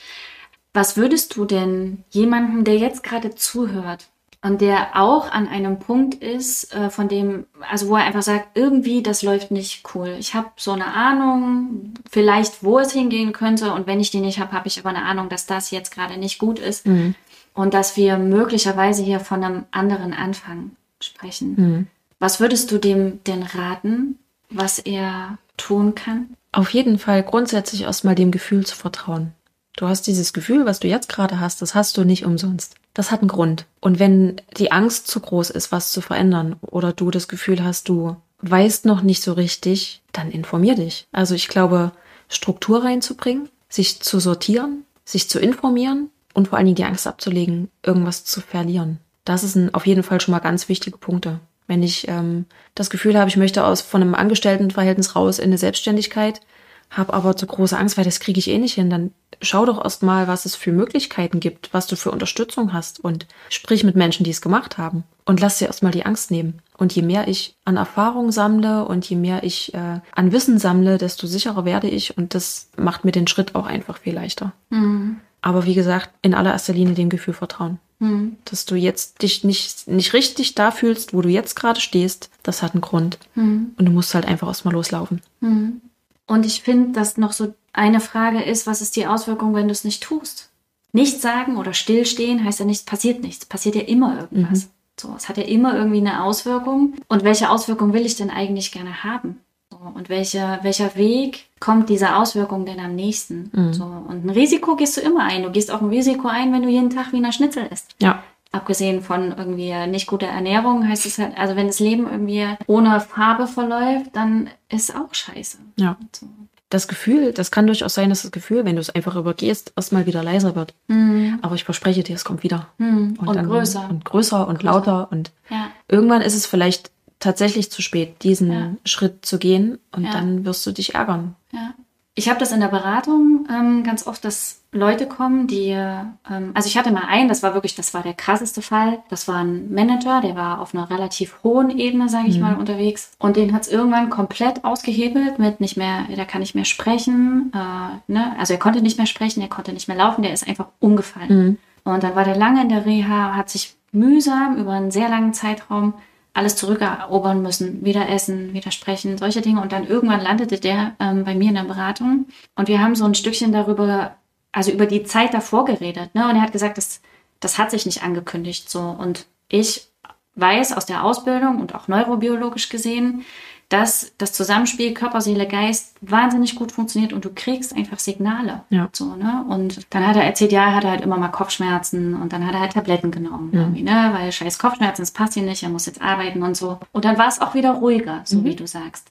[0.74, 4.08] Was würdest du denn jemandem, der jetzt gerade zuhört,
[4.40, 8.56] und der auch an einem Punkt ist, äh, von dem, also wo er einfach sagt,
[8.56, 10.16] irgendwie, das läuft nicht cool.
[10.18, 13.72] Ich habe so eine Ahnung, vielleicht, wo es hingehen könnte.
[13.72, 16.18] Und wenn ich die nicht habe, habe ich aber eine Ahnung, dass das jetzt gerade
[16.18, 16.86] nicht gut ist.
[16.86, 17.16] Mhm.
[17.52, 20.70] Und dass wir möglicherweise hier von einem anderen Anfang
[21.00, 21.54] sprechen.
[21.56, 21.86] Mhm.
[22.20, 24.18] Was würdest du dem denn raten,
[24.50, 26.36] was er tun kann?
[26.52, 29.32] Auf jeden Fall grundsätzlich erstmal dem Gefühl zu vertrauen.
[29.78, 32.74] Du hast dieses Gefühl, was du jetzt gerade hast, das hast du nicht umsonst.
[32.94, 33.64] Das hat einen Grund.
[33.80, 37.88] Und wenn die Angst zu groß ist, was zu verändern, oder du das Gefühl hast,
[37.88, 41.06] du weißt noch nicht so richtig, dann informier dich.
[41.12, 41.92] Also ich glaube,
[42.28, 47.70] Struktur reinzubringen, sich zu sortieren, sich zu informieren und vor allen Dingen die Angst abzulegen,
[47.84, 48.98] irgendwas zu verlieren.
[49.24, 51.38] Das sind auf jeden Fall schon mal ganz wichtige Punkte.
[51.68, 55.58] Wenn ich ähm, das Gefühl habe, ich möchte aus von einem Angestelltenverhältnis raus in eine
[55.58, 56.40] Selbstständigkeit,
[56.90, 59.82] habe aber zu große Angst, weil das kriege ich eh nicht hin, dann schau doch
[59.82, 63.96] erst mal, was es für Möglichkeiten gibt, was du für Unterstützung hast und sprich mit
[63.96, 66.60] Menschen, die es gemacht haben und lass dir erst mal die Angst nehmen.
[66.76, 70.98] Und je mehr ich an Erfahrung sammle und je mehr ich äh, an Wissen sammle,
[70.98, 74.52] desto sicherer werde ich und das macht mir den Schritt auch einfach viel leichter.
[74.70, 75.20] Mhm.
[75.40, 77.78] Aber wie gesagt, in allererster Linie dem Gefühl vertrauen.
[78.00, 78.36] Mhm.
[78.44, 82.62] Dass du jetzt dich nicht, nicht richtig da fühlst, wo du jetzt gerade stehst, das
[82.62, 83.18] hat einen Grund.
[83.34, 83.72] Mhm.
[83.76, 85.20] Und du musst halt einfach erstmal loslaufen.
[85.40, 85.80] Mhm.
[86.28, 89.72] Und ich finde, dass noch so eine Frage ist, was ist die Auswirkung, wenn du
[89.72, 90.50] es nicht tust?
[90.92, 93.46] Nichts sagen oder stillstehen heißt ja nicht, passiert nichts.
[93.46, 94.66] Passiert ja immer irgendwas.
[94.66, 94.70] Mhm.
[95.00, 96.94] So, es hat ja immer irgendwie eine Auswirkung.
[97.08, 99.40] Und welche Auswirkung will ich denn eigentlich gerne haben?
[99.70, 103.50] So, und welcher, welcher Weg kommt dieser Auswirkung denn am nächsten?
[103.52, 103.72] Mhm.
[103.72, 105.42] So, und ein Risiko gehst du immer ein.
[105.42, 107.94] Du gehst auch ein Risiko ein, wenn du jeden Tag Wiener Schnitzel isst.
[108.00, 108.22] Ja.
[108.50, 112.98] Abgesehen von irgendwie nicht guter Ernährung heißt es halt, also wenn das Leben irgendwie ohne
[113.00, 115.58] Farbe verläuft, dann ist auch scheiße.
[115.76, 115.98] Ja.
[116.12, 116.26] So.
[116.70, 120.06] Das Gefühl, das kann durchaus sein, dass das Gefühl, wenn du es einfach übergehst, erstmal
[120.06, 120.74] wieder leiser wird.
[120.88, 121.38] Mhm.
[121.40, 122.68] Aber ich verspreche dir, es kommt wieder.
[122.76, 123.16] Mhm.
[123.18, 123.88] Und, und dann, größer.
[123.88, 124.72] Und größer und größer.
[124.72, 125.08] lauter.
[125.10, 125.70] Und ja.
[125.88, 128.70] irgendwann ist es vielleicht tatsächlich zu spät, diesen ja.
[128.84, 129.78] Schritt zu gehen.
[129.92, 130.12] Und ja.
[130.12, 131.36] dann wirst du dich ärgern.
[131.52, 131.74] Ja.
[132.18, 136.66] Ich habe das in der Beratung ähm, ganz oft, dass Leute kommen, die, ähm, also
[136.66, 138.98] ich hatte mal einen, das war wirklich, das war der krasseste Fall.
[139.08, 142.42] Das war ein Manager, der war auf einer relativ hohen Ebene, sage ich mhm.
[142.42, 143.12] mal, unterwegs.
[143.20, 147.52] Und den hat es irgendwann komplett ausgehebelt mit nicht mehr, der kann nicht mehr sprechen.
[147.54, 148.34] Äh, ne?
[148.36, 151.58] Also er konnte nicht mehr sprechen, er konnte nicht mehr laufen, der ist einfach umgefallen.
[151.84, 151.92] Mhm.
[151.92, 155.34] Und dann war der lange in der Reha, hat sich mühsam über einen sehr langen
[155.34, 155.94] Zeitraum
[156.38, 159.60] alles zurückerobern müssen, wieder essen, wieder sprechen, solche Dinge.
[159.60, 162.26] Und dann irgendwann landete der ähm, bei mir in der Beratung.
[162.54, 164.16] Und wir haben so ein Stückchen darüber,
[164.52, 166.14] also über die Zeit davor geredet.
[166.14, 166.28] Ne?
[166.28, 167.00] Und er hat gesagt, das,
[167.40, 168.80] das hat sich nicht angekündigt so.
[168.80, 169.88] Und ich
[170.36, 173.24] weiß aus der Ausbildung und auch neurobiologisch gesehen,
[173.68, 178.62] dass das Zusammenspiel Körper, Seele, Geist wahnsinnig gut funktioniert und du kriegst einfach Signale.
[178.70, 178.88] Ja.
[178.92, 179.44] So, ne?
[179.48, 182.54] Und dann hat er erzählt, ja, er hatte halt immer mal Kopfschmerzen und dann hat
[182.54, 183.66] er halt Tabletten genommen, ja.
[183.68, 184.14] ne?
[184.14, 186.78] weil scheiß Kopfschmerzen, das passt ihm nicht, er muss jetzt arbeiten und so.
[186.92, 188.44] Und dann war es auch wieder ruhiger, so mhm.
[188.44, 189.08] wie du sagst.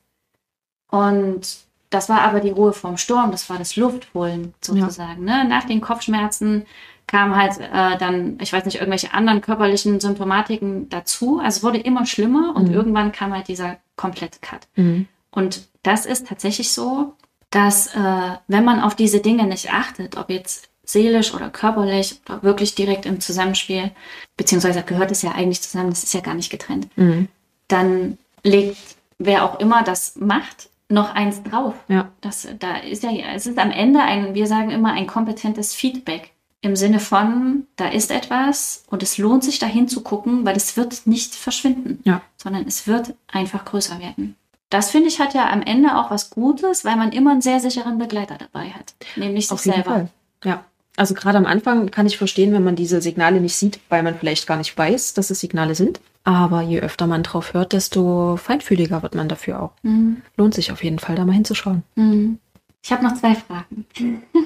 [0.89, 1.59] Und
[1.91, 5.27] das war aber die Ruhe vorm Sturm, das war das Luftholen sozusagen.
[5.27, 5.43] Ja.
[5.43, 5.49] Ne?
[5.49, 6.65] Nach den Kopfschmerzen
[7.07, 11.39] kam halt äh, dann, ich weiß nicht, irgendwelche anderen körperlichen Symptomatiken dazu.
[11.39, 12.73] Also es wurde immer schlimmer und mhm.
[12.73, 14.67] irgendwann kam halt dieser komplette Cut.
[14.75, 15.07] Mhm.
[15.31, 17.13] Und das ist tatsächlich so,
[17.49, 22.43] dass äh, wenn man auf diese Dinge nicht achtet, ob jetzt seelisch oder körperlich oder
[22.43, 23.91] wirklich direkt im Zusammenspiel,
[24.35, 27.27] beziehungsweise gehört es ja eigentlich zusammen, das ist ja gar nicht getrennt, mhm.
[27.67, 28.77] dann legt
[29.19, 31.73] wer auch immer das macht, noch eins drauf.
[31.87, 32.09] Ja.
[32.21, 36.31] Das, da ist ja, es ist am Ende ein, wir sagen immer, ein kompetentes Feedback.
[36.61, 40.75] Im Sinne von, da ist etwas und es lohnt sich dahin zu gucken, weil es
[40.75, 42.21] wird nicht verschwinden, ja.
[42.35, 44.35] sondern es wird einfach größer werden.
[44.69, 47.59] Das finde ich hat ja am Ende auch was Gutes, weil man immer einen sehr
[47.59, 49.91] sicheren Begleiter dabei hat, nämlich sich Auf jeden selber.
[49.91, 50.09] Fall.
[50.43, 50.65] Ja.
[50.97, 54.17] Also gerade am Anfang kann ich verstehen, wenn man diese Signale nicht sieht, weil man
[54.17, 56.01] vielleicht gar nicht weiß, dass es Signale sind.
[56.23, 59.71] Aber je öfter man drauf hört, desto feinfühliger wird man dafür auch.
[59.83, 60.23] Mhm.
[60.35, 61.83] Lohnt sich auf jeden Fall, da mal hinzuschauen.
[61.95, 62.39] Mhm.
[62.83, 63.85] Ich habe noch zwei Fragen.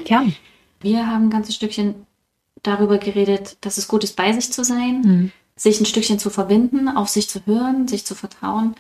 [0.04, 0.36] Gern.
[0.82, 1.96] Wir haben ein ganzes Stückchen
[2.64, 5.32] darüber geredet, dass es gut ist, bei sich zu sein, mhm.
[5.56, 8.76] sich ein Stückchen zu verbinden, auf sich zu hören, sich zu vertrauen.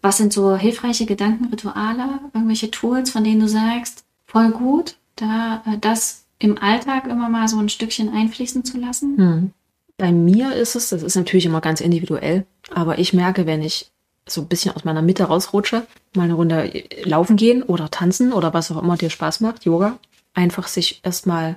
[0.00, 5.62] Was sind so hilfreiche Gedanken, Rituale, irgendwelche Tools, von denen du sagst, voll gut, da
[5.66, 9.16] äh, das im Alltag immer mal so ein Stückchen einfließen zu lassen?
[9.16, 9.50] Mhm.
[9.96, 13.90] Bei mir ist es, das ist natürlich immer ganz individuell, aber ich merke, wenn ich
[14.28, 18.54] so ein bisschen aus meiner Mitte rausrutsche, mal eine Runde laufen gehen oder tanzen oder
[18.54, 19.98] was auch immer dir Spaß macht, Yoga,
[20.34, 21.56] einfach sich erstmal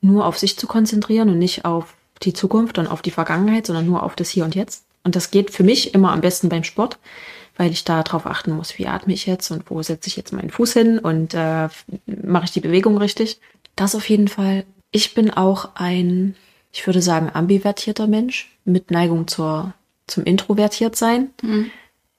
[0.00, 3.86] nur auf sich zu konzentrieren und nicht auf die Zukunft und auf die Vergangenheit, sondern
[3.86, 4.84] nur auf das Hier und Jetzt.
[5.04, 6.98] Und das geht für mich immer am besten beim Sport,
[7.56, 10.32] weil ich da drauf achten muss, wie atme ich jetzt und wo setze ich jetzt
[10.32, 11.68] meinen Fuß hin und äh,
[12.06, 13.40] mache ich die Bewegung richtig.
[13.76, 14.64] Das auf jeden Fall.
[14.90, 16.36] Ich bin auch ein,
[16.72, 19.72] ich würde sagen, ambivertierter Mensch mit Neigung zur,
[20.06, 21.30] zum introvertiert sein.
[21.42, 21.70] Mhm.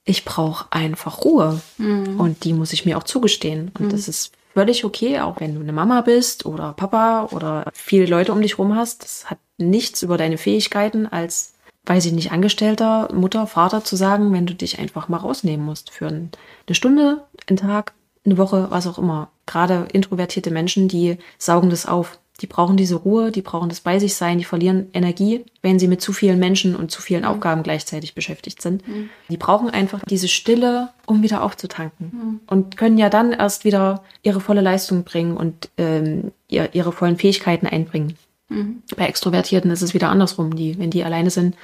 [0.04, 2.20] Ich brauche einfach Ruhe mhm.
[2.20, 3.72] und die muss ich mir auch zugestehen.
[3.78, 3.90] Und mhm.
[3.90, 8.32] das ist völlig okay, auch wenn du eine Mama bist oder Papa oder viele Leute
[8.32, 9.04] um dich rum hast.
[9.04, 11.54] Das hat nichts über deine Fähigkeiten als,
[11.86, 15.92] weiß ich nicht, Angestellter, Mutter, Vater zu sagen, wenn du dich einfach mal rausnehmen musst
[15.92, 16.30] für eine
[16.72, 17.94] Stunde, einen Tag,
[18.26, 19.30] eine Woche, was auch immer.
[19.46, 22.20] Gerade introvertierte Menschen, die saugen das auf.
[22.40, 25.88] Die brauchen diese Ruhe, die brauchen das bei sich sein, die verlieren Energie, wenn sie
[25.88, 27.28] mit zu vielen Menschen und zu vielen mhm.
[27.28, 28.88] Aufgaben gleichzeitig beschäftigt sind.
[28.88, 29.10] Mhm.
[29.30, 32.40] Die brauchen einfach diese Stille, um wieder aufzutanken mhm.
[32.48, 37.18] und können ja dann erst wieder ihre volle Leistung bringen und ähm, ihr, ihre vollen
[37.18, 38.16] Fähigkeiten einbringen.
[38.50, 38.84] Mhm.
[38.96, 40.56] Bei Extrovertierten ist es wieder andersrum.
[40.56, 41.56] Die, wenn die alleine sind,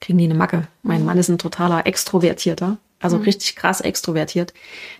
[0.00, 0.66] kriegen die eine Macke.
[0.82, 3.24] Mein Mann ist ein totaler Extrovertierter, also mhm.
[3.24, 4.52] richtig krass extrovertiert.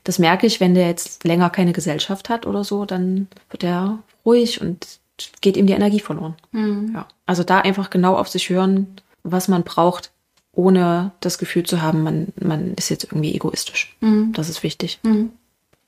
[0.04, 3.98] Das merke ich, wenn der jetzt länger keine Gesellschaft hat oder so, dann wird er
[4.24, 5.00] ruhig und
[5.40, 6.34] geht ihm die Energie verloren.
[6.52, 6.92] Mhm.
[6.94, 7.06] Ja.
[7.26, 10.10] Also da einfach genau auf sich hören, was man braucht,
[10.52, 13.96] ohne das Gefühl zu haben, man, man ist jetzt irgendwie egoistisch.
[14.00, 14.32] Mhm.
[14.32, 15.00] Das ist wichtig.
[15.02, 15.30] Mhm.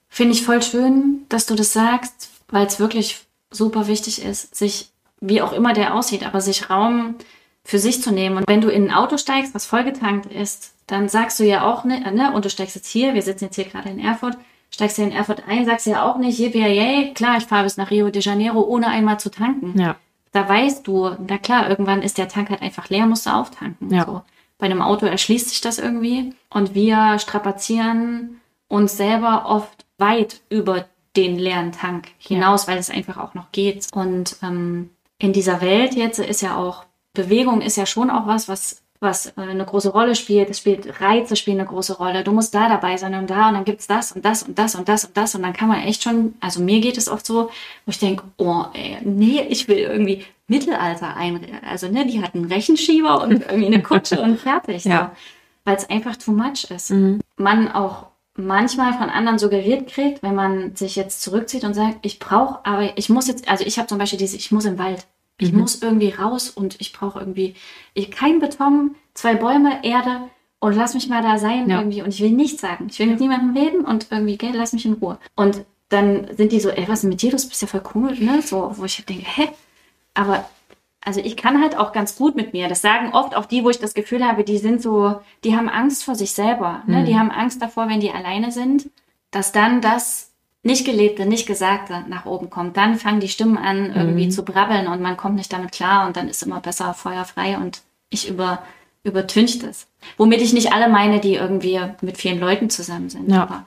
[0.09, 4.91] Finde ich voll schön, dass du das sagst, weil es wirklich super wichtig ist, sich,
[5.21, 7.17] wie auch immer der aussieht, aber sich Raum
[7.65, 8.37] für sich zu nehmen.
[8.37, 11.85] Und wenn du in ein Auto steigst, was vollgetankt ist, dann sagst du ja auch,
[11.85, 14.37] ne, ne und du steigst jetzt hier, wir sitzen jetzt hier gerade in Erfurt,
[14.75, 17.77] steigst du in Erfurt ein, sagst ja auch nicht, yippie, yay, klar, ich fahre bis
[17.77, 19.79] nach Rio de Janeiro, ohne einmal zu tanken.
[19.79, 19.97] Ja.
[20.33, 23.95] Da weißt du, na klar, irgendwann ist der Tank halt einfach leer, musst du auftanken.
[23.95, 24.05] Ja.
[24.05, 24.23] So.
[24.59, 30.87] Bei einem Auto erschließt sich das irgendwie und wir strapazieren uns selber oft weit über
[31.15, 32.73] den leeren Tank hinaus, ja.
[32.73, 33.87] weil es einfach auch noch geht.
[33.95, 38.49] Und ähm, in dieser Welt jetzt ist ja auch Bewegung ist ja schon auch was,
[38.49, 40.51] was was äh, eine große Rolle spielt.
[40.51, 42.25] Es spielt Reize spielen eine große Rolle.
[42.25, 44.75] Du musst da dabei sein und da und dann gibt's das und das und das
[44.75, 47.25] und das und das und dann kann man echt schon, also mir geht es oft
[47.25, 47.51] so,
[47.85, 52.39] wo ich denke, oh, ey, nee, ich will irgendwie Mittelalter ein, also ne, die hatten
[52.39, 55.13] einen Rechenschieber und irgendwie eine Kutsche und fertig, ja.
[55.15, 55.71] so.
[55.71, 56.91] weil es einfach too much ist.
[56.91, 57.21] Mhm.
[57.37, 62.19] Man auch manchmal von anderen suggeriert kriegt, wenn man sich jetzt zurückzieht und sagt, ich
[62.19, 65.07] brauche, aber ich muss jetzt, also ich habe zum Beispiel diese, ich muss im Wald.
[65.39, 65.61] Ich mhm.
[65.61, 67.55] muss irgendwie raus und ich brauche irgendwie
[67.93, 71.79] ich, kein Beton, zwei Bäume, Erde und lass mich mal da sein ja.
[71.79, 72.03] irgendwie.
[72.03, 72.87] Und ich will nichts sagen.
[72.91, 75.19] Ich will mit niemandem reden und irgendwie, gell, lass mich in Ruhe.
[75.35, 77.31] Und dann sind die so, ey, was ist mit dir?
[77.31, 78.41] Du bist ja voll komisch, ne?
[78.43, 79.49] So, wo ich denke, hä?
[80.15, 80.45] Aber
[81.05, 82.69] also ich kann halt auch ganz gut mit mir.
[82.69, 85.69] Das sagen oft auch die, wo ich das Gefühl habe, die sind so, die haben
[85.69, 86.83] Angst vor sich selber.
[86.87, 87.01] Ne?
[87.01, 87.05] Mhm.
[87.05, 88.91] Die haben Angst davor, wenn die alleine sind,
[89.31, 90.33] dass dann das
[90.65, 94.31] nicht gelebte, nicht gesagte nach oben kommt, dann fangen die Stimmen an, irgendwie mhm.
[94.31, 97.83] zu brabbeln und man kommt nicht damit klar und dann ist immer besser feuerfrei und
[98.09, 98.63] ich über,
[99.05, 99.87] übertüncht es.
[100.17, 103.31] Womit ich nicht alle meine, die irgendwie mit vielen Leuten zusammen sind.
[103.31, 103.43] Ja.
[103.43, 103.67] Aber,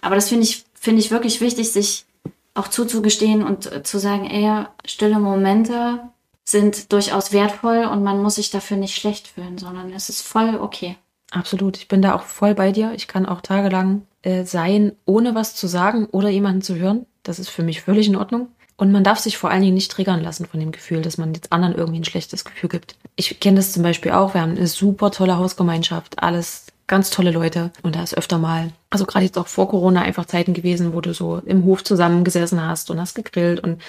[0.00, 2.06] aber das finde ich, finde ich wirklich wichtig, sich
[2.54, 6.00] auch zuzugestehen und äh, zu sagen, ey, stille Momente
[6.44, 10.56] sind durchaus wertvoll und man muss sich dafür nicht schlecht fühlen, sondern es ist voll
[10.60, 10.96] okay.
[11.32, 11.76] Absolut.
[11.76, 12.92] Ich bin da auch voll bei dir.
[12.94, 17.06] Ich kann auch tagelang äh, sein, ohne was zu sagen oder jemanden zu hören.
[17.22, 18.48] Das ist für mich völlig in Ordnung.
[18.76, 21.32] Und man darf sich vor allen Dingen nicht triggern lassen von dem Gefühl, dass man
[21.32, 22.96] jetzt anderen irgendwie ein schlechtes Gefühl gibt.
[23.14, 24.34] Ich kenne das zum Beispiel auch.
[24.34, 27.70] Wir haben eine super tolle Hausgemeinschaft, alles ganz tolle Leute.
[27.84, 31.00] Und da ist öfter mal, also gerade jetzt auch vor Corona einfach Zeiten gewesen, wo
[31.00, 33.80] du so im Hof zusammengesessen hast und hast gegrillt und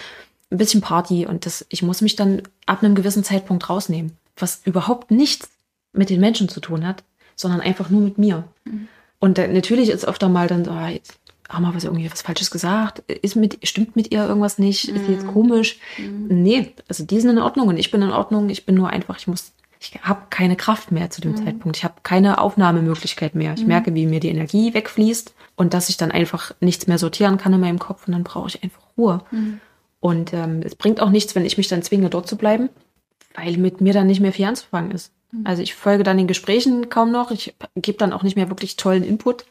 [0.52, 1.26] ein bisschen Party.
[1.26, 5.50] Und das, ich muss mich dann ab einem gewissen Zeitpunkt rausnehmen, was überhaupt nichts
[5.94, 7.04] mit den Menschen zu tun hat,
[7.36, 8.44] sondern einfach nur mit mir.
[8.66, 8.88] Mhm.
[9.20, 12.22] Und da, natürlich ist öfter mal dann so, ah, jetzt haben wir was irgendwie was
[12.22, 13.00] Falsches gesagt?
[13.10, 14.90] Ist mit, stimmt mit ihr irgendwas nicht?
[14.90, 15.34] Ist sie jetzt mhm.
[15.34, 15.80] komisch?
[15.98, 16.28] Mhm.
[16.30, 18.50] Nee, also die sind in Ordnung und ich bin in Ordnung.
[18.50, 21.38] Ich bin nur einfach, ich muss, ich habe keine Kraft mehr zu dem mhm.
[21.38, 21.78] Zeitpunkt.
[21.78, 23.54] Ich habe keine Aufnahmemöglichkeit mehr.
[23.54, 23.68] Ich mhm.
[23.68, 27.54] merke, wie mir die Energie wegfließt und dass ich dann einfach nichts mehr sortieren kann
[27.54, 29.22] in meinem Kopf und dann brauche ich einfach Ruhe.
[29.32, 29.60] Mhm.
[30.00, 32.70] Und ähm, es bringt auch nichts, wenn ich mich dann zwinge, dort zu bleiben,
[33.36, 35.12] weil mit mir dann nicht mehr viel anzufangen ist.
[35.32, 35.46] Mhm.
[35.46, 37.32] Also ich folge dann den Gesprächen kaum noch.
[37.32, 39.46] Ich gebe dann auch nicht mehr wirklich tollen Input.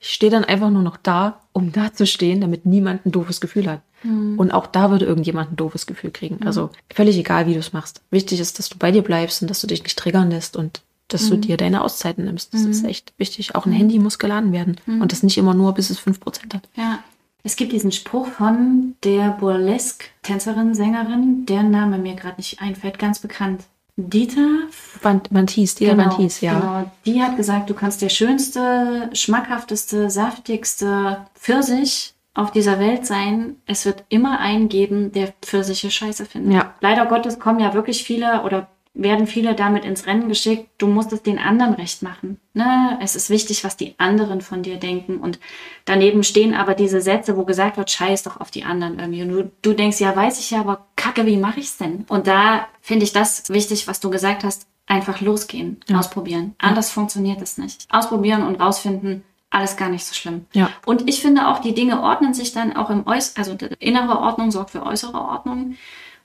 [0.00, 3.40] Ich stehe dann einfach nur noch da, um da zu stehen, damit niemand ein doofes
[3.40, 3.82] Gefühl hat.
[4.02, 4.38] Mhm.
[4.38, 6.38] Und auch da würde irgendjemand ein doofes Gefühl kriegen.
[6.40, 6.46] Mhm.
[6.46, 8.00] Also völlig egal, wie du es machst.
[8.10, 10.82] Wichtig ist, dass du bei dir bleibst und dass du dich nicht triggern lässt und
[11.08, 11.42] dass du mhm.
[11.42, 12.54] dir deine Auszeiten nimmst.
[12.54, 12.88] Das ist mhm.
[12.88, 13.54] echt wichtig.
[13.54, 14.76] Auch ein Handy muss geladen werden.
[14.86, 16.68] Und das nicht immer nur, bis es fünf Prozent hat.
[16.74, 17.00] Ja.
[17.44, 23.18] Es gibt diesen Spruch von der Burlesque-Tänzerin, Sängerin, deren Name mir gerade nicht einfällt, ganz
[23.18, 23.64] bekannt.
[23.96, 24.68] Dieter
[25.02, 26.58] Bantis, Dieter genau, Bantis, ja.
[26.58, 26.90] Genau.
[27.04, 33.56] Die hat gesagt, du kannst der schönste, schmackhafteste, saftigste Pfirsich auf dieser Welt sein.
[33.66, 36.54] Es wird immer einen geben, der Pfirsiche scheiße findet.
[36.54, 36.74] Ja.
[36.80, 41.12] Leider Gottes kommen ja wirklich viele oder werden viele damit ins Rennen geschickt, du musst
[41.12, 42.38] es den anderen recht machen.
[42.52, 42.98] Ne?
[43.00, 45.16] Es ist wichtig, was die anderen von dir denken.
[45.16, 45.38] Und
[45.86, 49.22] daneben stehen aber diese Sätze, wo gesagt wird, scheiß doch auf die anderen irgendwie.
[49.22, 52.04] Und du, du denkst, ja, weiß ich ja, aber kacke, wie mache ich's denn?
[52.08, 55.98] Und da finde ich das wichtig, was du gesagt hast, einfach losgehen, ja.
[55.98, 56.54] ausprobieren.
[56.58, 56.94] Anders ja.
[56.94, 57.86] funktioniert es nicht.
[57.88, 60.44] Ausprobieren und rausfinden, alles gar nicht so schlimm.
[60.52, 60.68] Ja.
[60.84, 64.50] Und ich finde auch, die Dinge ordnen sich dann auch im Äußeren, also innere Ordnung
[64.50, 65.76] sorgt für äußere Ordnung.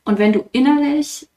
[0.04, 1.28] Und wenn du innerlich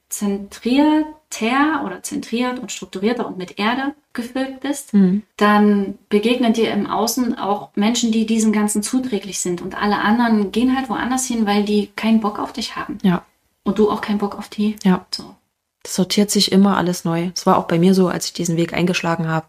[1.31, 5.23] zentrierter oder zentriert und strukturierter und mit Erde gefüllt bist, mhm.
[5.37, 9.63] dann begegnen dir im Außen auch Menschen, die diesem Ganzen zuträglich sind.
[9.63, 12.99] Und alle anderen gehen halt woanders hin, weil die keinen Bock auf dich haben.
[13.03, 13.25] Ja.
[13.63, 14.77] Und du auch keinen Bock auf die.
[14.83, 15.07] Ja.
[15.15, 15.35] So.
[15.83, 17.31] Das sortiert sich immer alles neu.
[17.35, 19.47] Es war auch bei mir so, als ich diesen Weg eingeschlagen habe,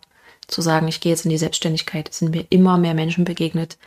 [0.48, 2.10] zu sagen, ich gehe jetzt in die Selbstständigkeit.
[2.10, 3.78] Es sind mir immer mehr Menschen begegnet,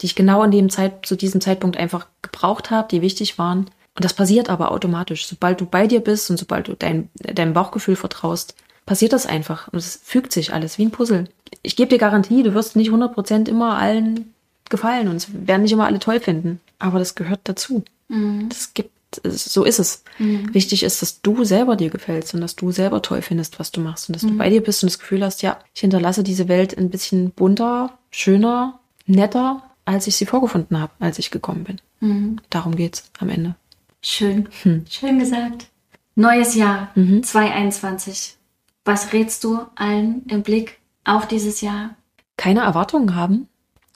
[0.00, 3.70] die ich genau in dem Zeit, zu diesem Zeitpunkt einfach gebraucht habe, die wichtig waren
[3.94, 5.26] und das passiert aber automatisch.
[5.26, 8.54] Sobald du bei dir bist und sobald du dein, deinem Bauchgefühl vertraust,
[8.86, 9.68] passiert das einfach.
[9.68, 11.28] Und es fügt sich alles wie ein Puzzle.
[11.62, 14.32] Ich gebe dir Garantie, du wirst nicht 100% immer allen
[14.70, 16.60] gefallen und es werden nicht immer alle toll finden.
[16.78, 17.84] Aber das gehört dazu.
[18.08, 18.48] Mhm.
[18.48, 18.90] Das gibt,
[19.24, 20.02] so ist es.
[20.18, 20.54] Mhm.
[20.54, 23.82] Wichtig ist, dass du selber dir gefällst und dass du selber toll findest, was du
[23.82, 24.30] machst und dass mhm.
[24.30, 27.30] du bei dir bist und das Gefühl hast, ja, ich hinterlasse diese Welt ein bisschen
[27.30, 31.80] bunter, schöner, netter, als ich sie vorgefunden habe, als ich gekommen bin.
[32.00, 32.40] Mhm.
[32.48, 33.54] Darum geht's am Ende.
[34.02, 34.48] Schön.
[34.62, 34.84] Hm.
[34.90, 35.68] Schön gesagt.
[36.14, 37.22] Neues Jahr mhm.
[37.22, 38.36] 2021.
[38.84, 41.96] Was rätst du allen im Blick auf dieses Jahr?
[42.36, 43.48] Keine Erwartungen haben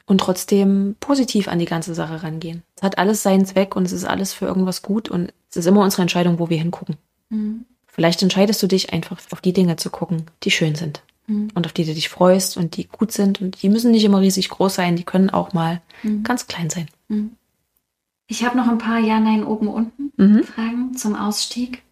[0.07, 2.62] und trotzdem positiv an die ganze Sache rangehen.
[2.77, 5.66] Es hat alles seinen Zweck und es ist alles für irgendwas gut und es ist
[5.66, 6.97] immer unsere Entscheidung, wo wir hingucken.
[7.29, 7.64] Mhm.
[7.87, 11.49] Vielleicht entscheidest du dich einfach auf die Dinge zu gucken, die schön sind mhm.
[11.55, 14.21] und auf die du dich freust und die gut sind und die müssen nicht immer
[14.21, 16.23] riesig groß sein, die können auch mal mhm.
[16.23, 16.88] ganz klein sein.
[18.27, 20.43] Ich habe noch ein paar Ja, Nein, oben, unten mhm.
[20.45, 21.83] Fragen zum Ausstieg.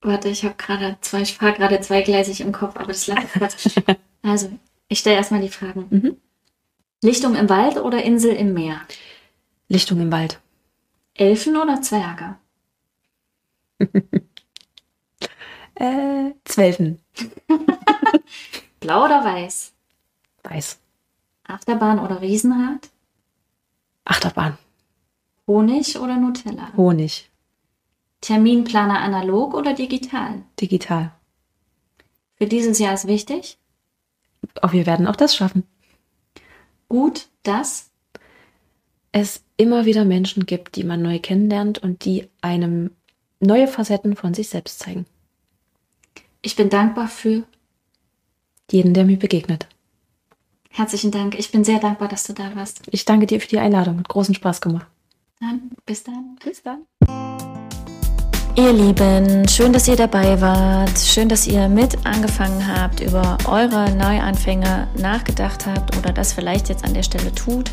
[0.00, 3.84] Warte, ich habe gerade zwei, ich fahre gerade zweigleisig im Kopf, aber das lasse ich
[4.22, 4.50] Also,
[4.88, 5.86] ich stelle erstmal die Fragen.
[5.90, 6.16] Mhm.
[7.02, 8.80] Lichtung im Wald oder Insel im Meer?
[9.68, 10.40] Lichtung im Wald.
[11.14, 12.36] Elfen oder Zwerge?
[15.74, 17.00] äh, Zwölfen.
[18.80, 19.72] Blau oder weiß?
[20.42, 20.78] Weiß.
[21.44, 22.88] Achterbahn oder Riesenrad?
[24.04, 24.58] Achterbahn.
[25.46, 26.72] Honig oder Nutella?
[26.76, 27.30] Honig.
[28.20, 30.42] Terminplaner analog oder digital?
[30.60, 31.12] Digital.
[32.34, 33.58] Für dieses Jahr ist wichtig?
[34.62, 35.64] Auch wir werden auch das schaffen.
[36.88, 37.90] Gut, dass
[39.12, 42.90] es immer wieder Menschen gibt, die man neu kennenlernt und die einem
[43.40, 45.06] neue Facetten von sich selbst zeigen.
[46.42, 47.44] Ich bin dankbar für
[48.70, 49.68] jeden, der mir begegnet.
[50.70, 51.38] Herzlichen Dank.
[51.38, 52.82] Ich bin sehr dankbar, dass du da warst.
[52.90, 53.98] Ich danke dir für die Einladung.
[53.98, 54.86] Hat großen Spaß gemacht.
[55.38, 56.38] Dann, bis dann.
[56.42, 56.86] Bis dann.
[58.56, 60.98] Ihr Lieben, schön, dass ihr dabei wart.
[60.98, 66.84] Schön, dass ihr mit angefangen habt, über eure Neuanfänge nachgedacht habt oder das vielleicht jetzt
[66.84, 67.72] an der Stelle tut.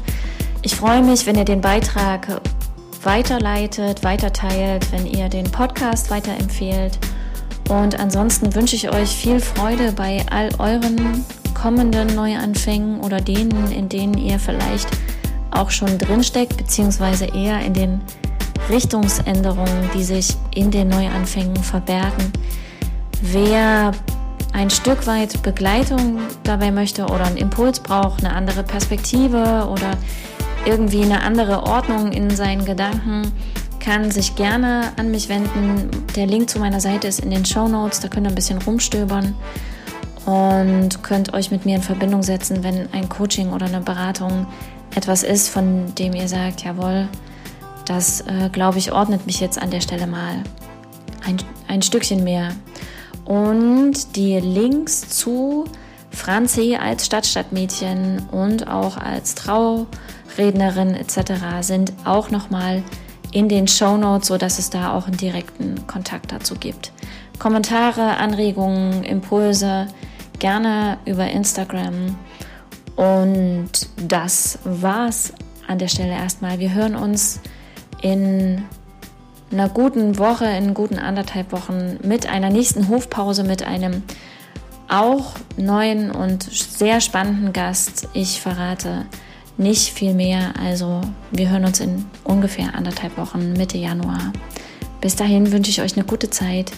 [0.62, 2.41] Ich freue mich, wenn ihr den Beitrag
[3.02, 6.99] weiterleitet, weiterteilt, wenn ihr den Podcast weiterempfehlt.
[7.69, 11.23] Und ansonsten wünsche ich euch viel Freude bei all euren
[11.54, 14.89] kommenden Neuanfängen oder denen, in denen ihr vielleicht
[15.56, 18.02] auch schon drinsteckt, beziehungsweise eher in den
[18.70, 22.32] Richtungsänderungen, die sich in den Neuanfängen verbergen.
[23.22, 23.92] Wer
[24.54, 29.92] ein Stück weit Begleitung dabei möchte oder einen Impuls braucht, eine andere Perspektive oder
[30.66, 33.32] irgendwie eine andere Ordnung in seinen Gedanken,
[33.80, 35.89] kann sich gerne an mich wenden.
[36.16, 38.62] Der Link zu meiner Seite ist in den Show Notes, da könnt ihr ein bisschen
[38.62, 39.36] rumstöbern
[40.26, 44.48] und könnt euch mit mir in Verbindung setzen, wenn ein Coaching oder eine Beratung
[44.96, 47.08] etwas ist, von dem ihr sagt, jawohl,
[47.86, 50.44] das, äh, glaube ich, ordnet mich jetzt an der Stelle mal
[51.26, 52.50] ein, ein Stückchen mehr.
[53.26, 55.66] Und die Links zu
[56.12, 61.34] Franzi als Stadtstadtmädchen und auch als Traurednerin etc.
[61.62, 62.84] sind auch nochmal
[63.32, 66.92] in den Show Notes, sodass es da auch einen direkten Kontakt dazu gibt.
[67.40, 69.88] Kommentare, Anregungen, Impulse
[70.40, 72.16] gerne über Instagram.
[72.96, 75.34] Und das war's
[75.68, 76.60] an der Stelle erstmal.
[76.60, 77.40] Wir hören uns
[78.02, 78.64] in
[79.52, 84.04] einer guten Woche, in guten anderthalb Wochen mit einer nächsten Hofpause, mit einem
[84.90, 88.08] auch neuen und sehr spannenden Gast.
[88.14, 89.06] Ich verrate
[89.58, 90.54] nicht viel mehr.
[90.62, 91.02] Also
[91.32, 94.34] wir hören uns in ungefähr anderthalb Wochen, Mitte Januar.
[95.02, 96.72] Bis dahin wünsche ich euch eine gute Zeit.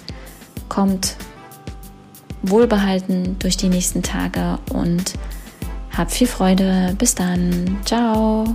[0.70, 1.16] Kommt
[2.42, 5.14] wohlbehalten durch die nächsten Tage und
[5.98, 6.96] habt viel Freude.
[6.98, 7.78] Bis dann.
[7.86, 8.46] Ciao.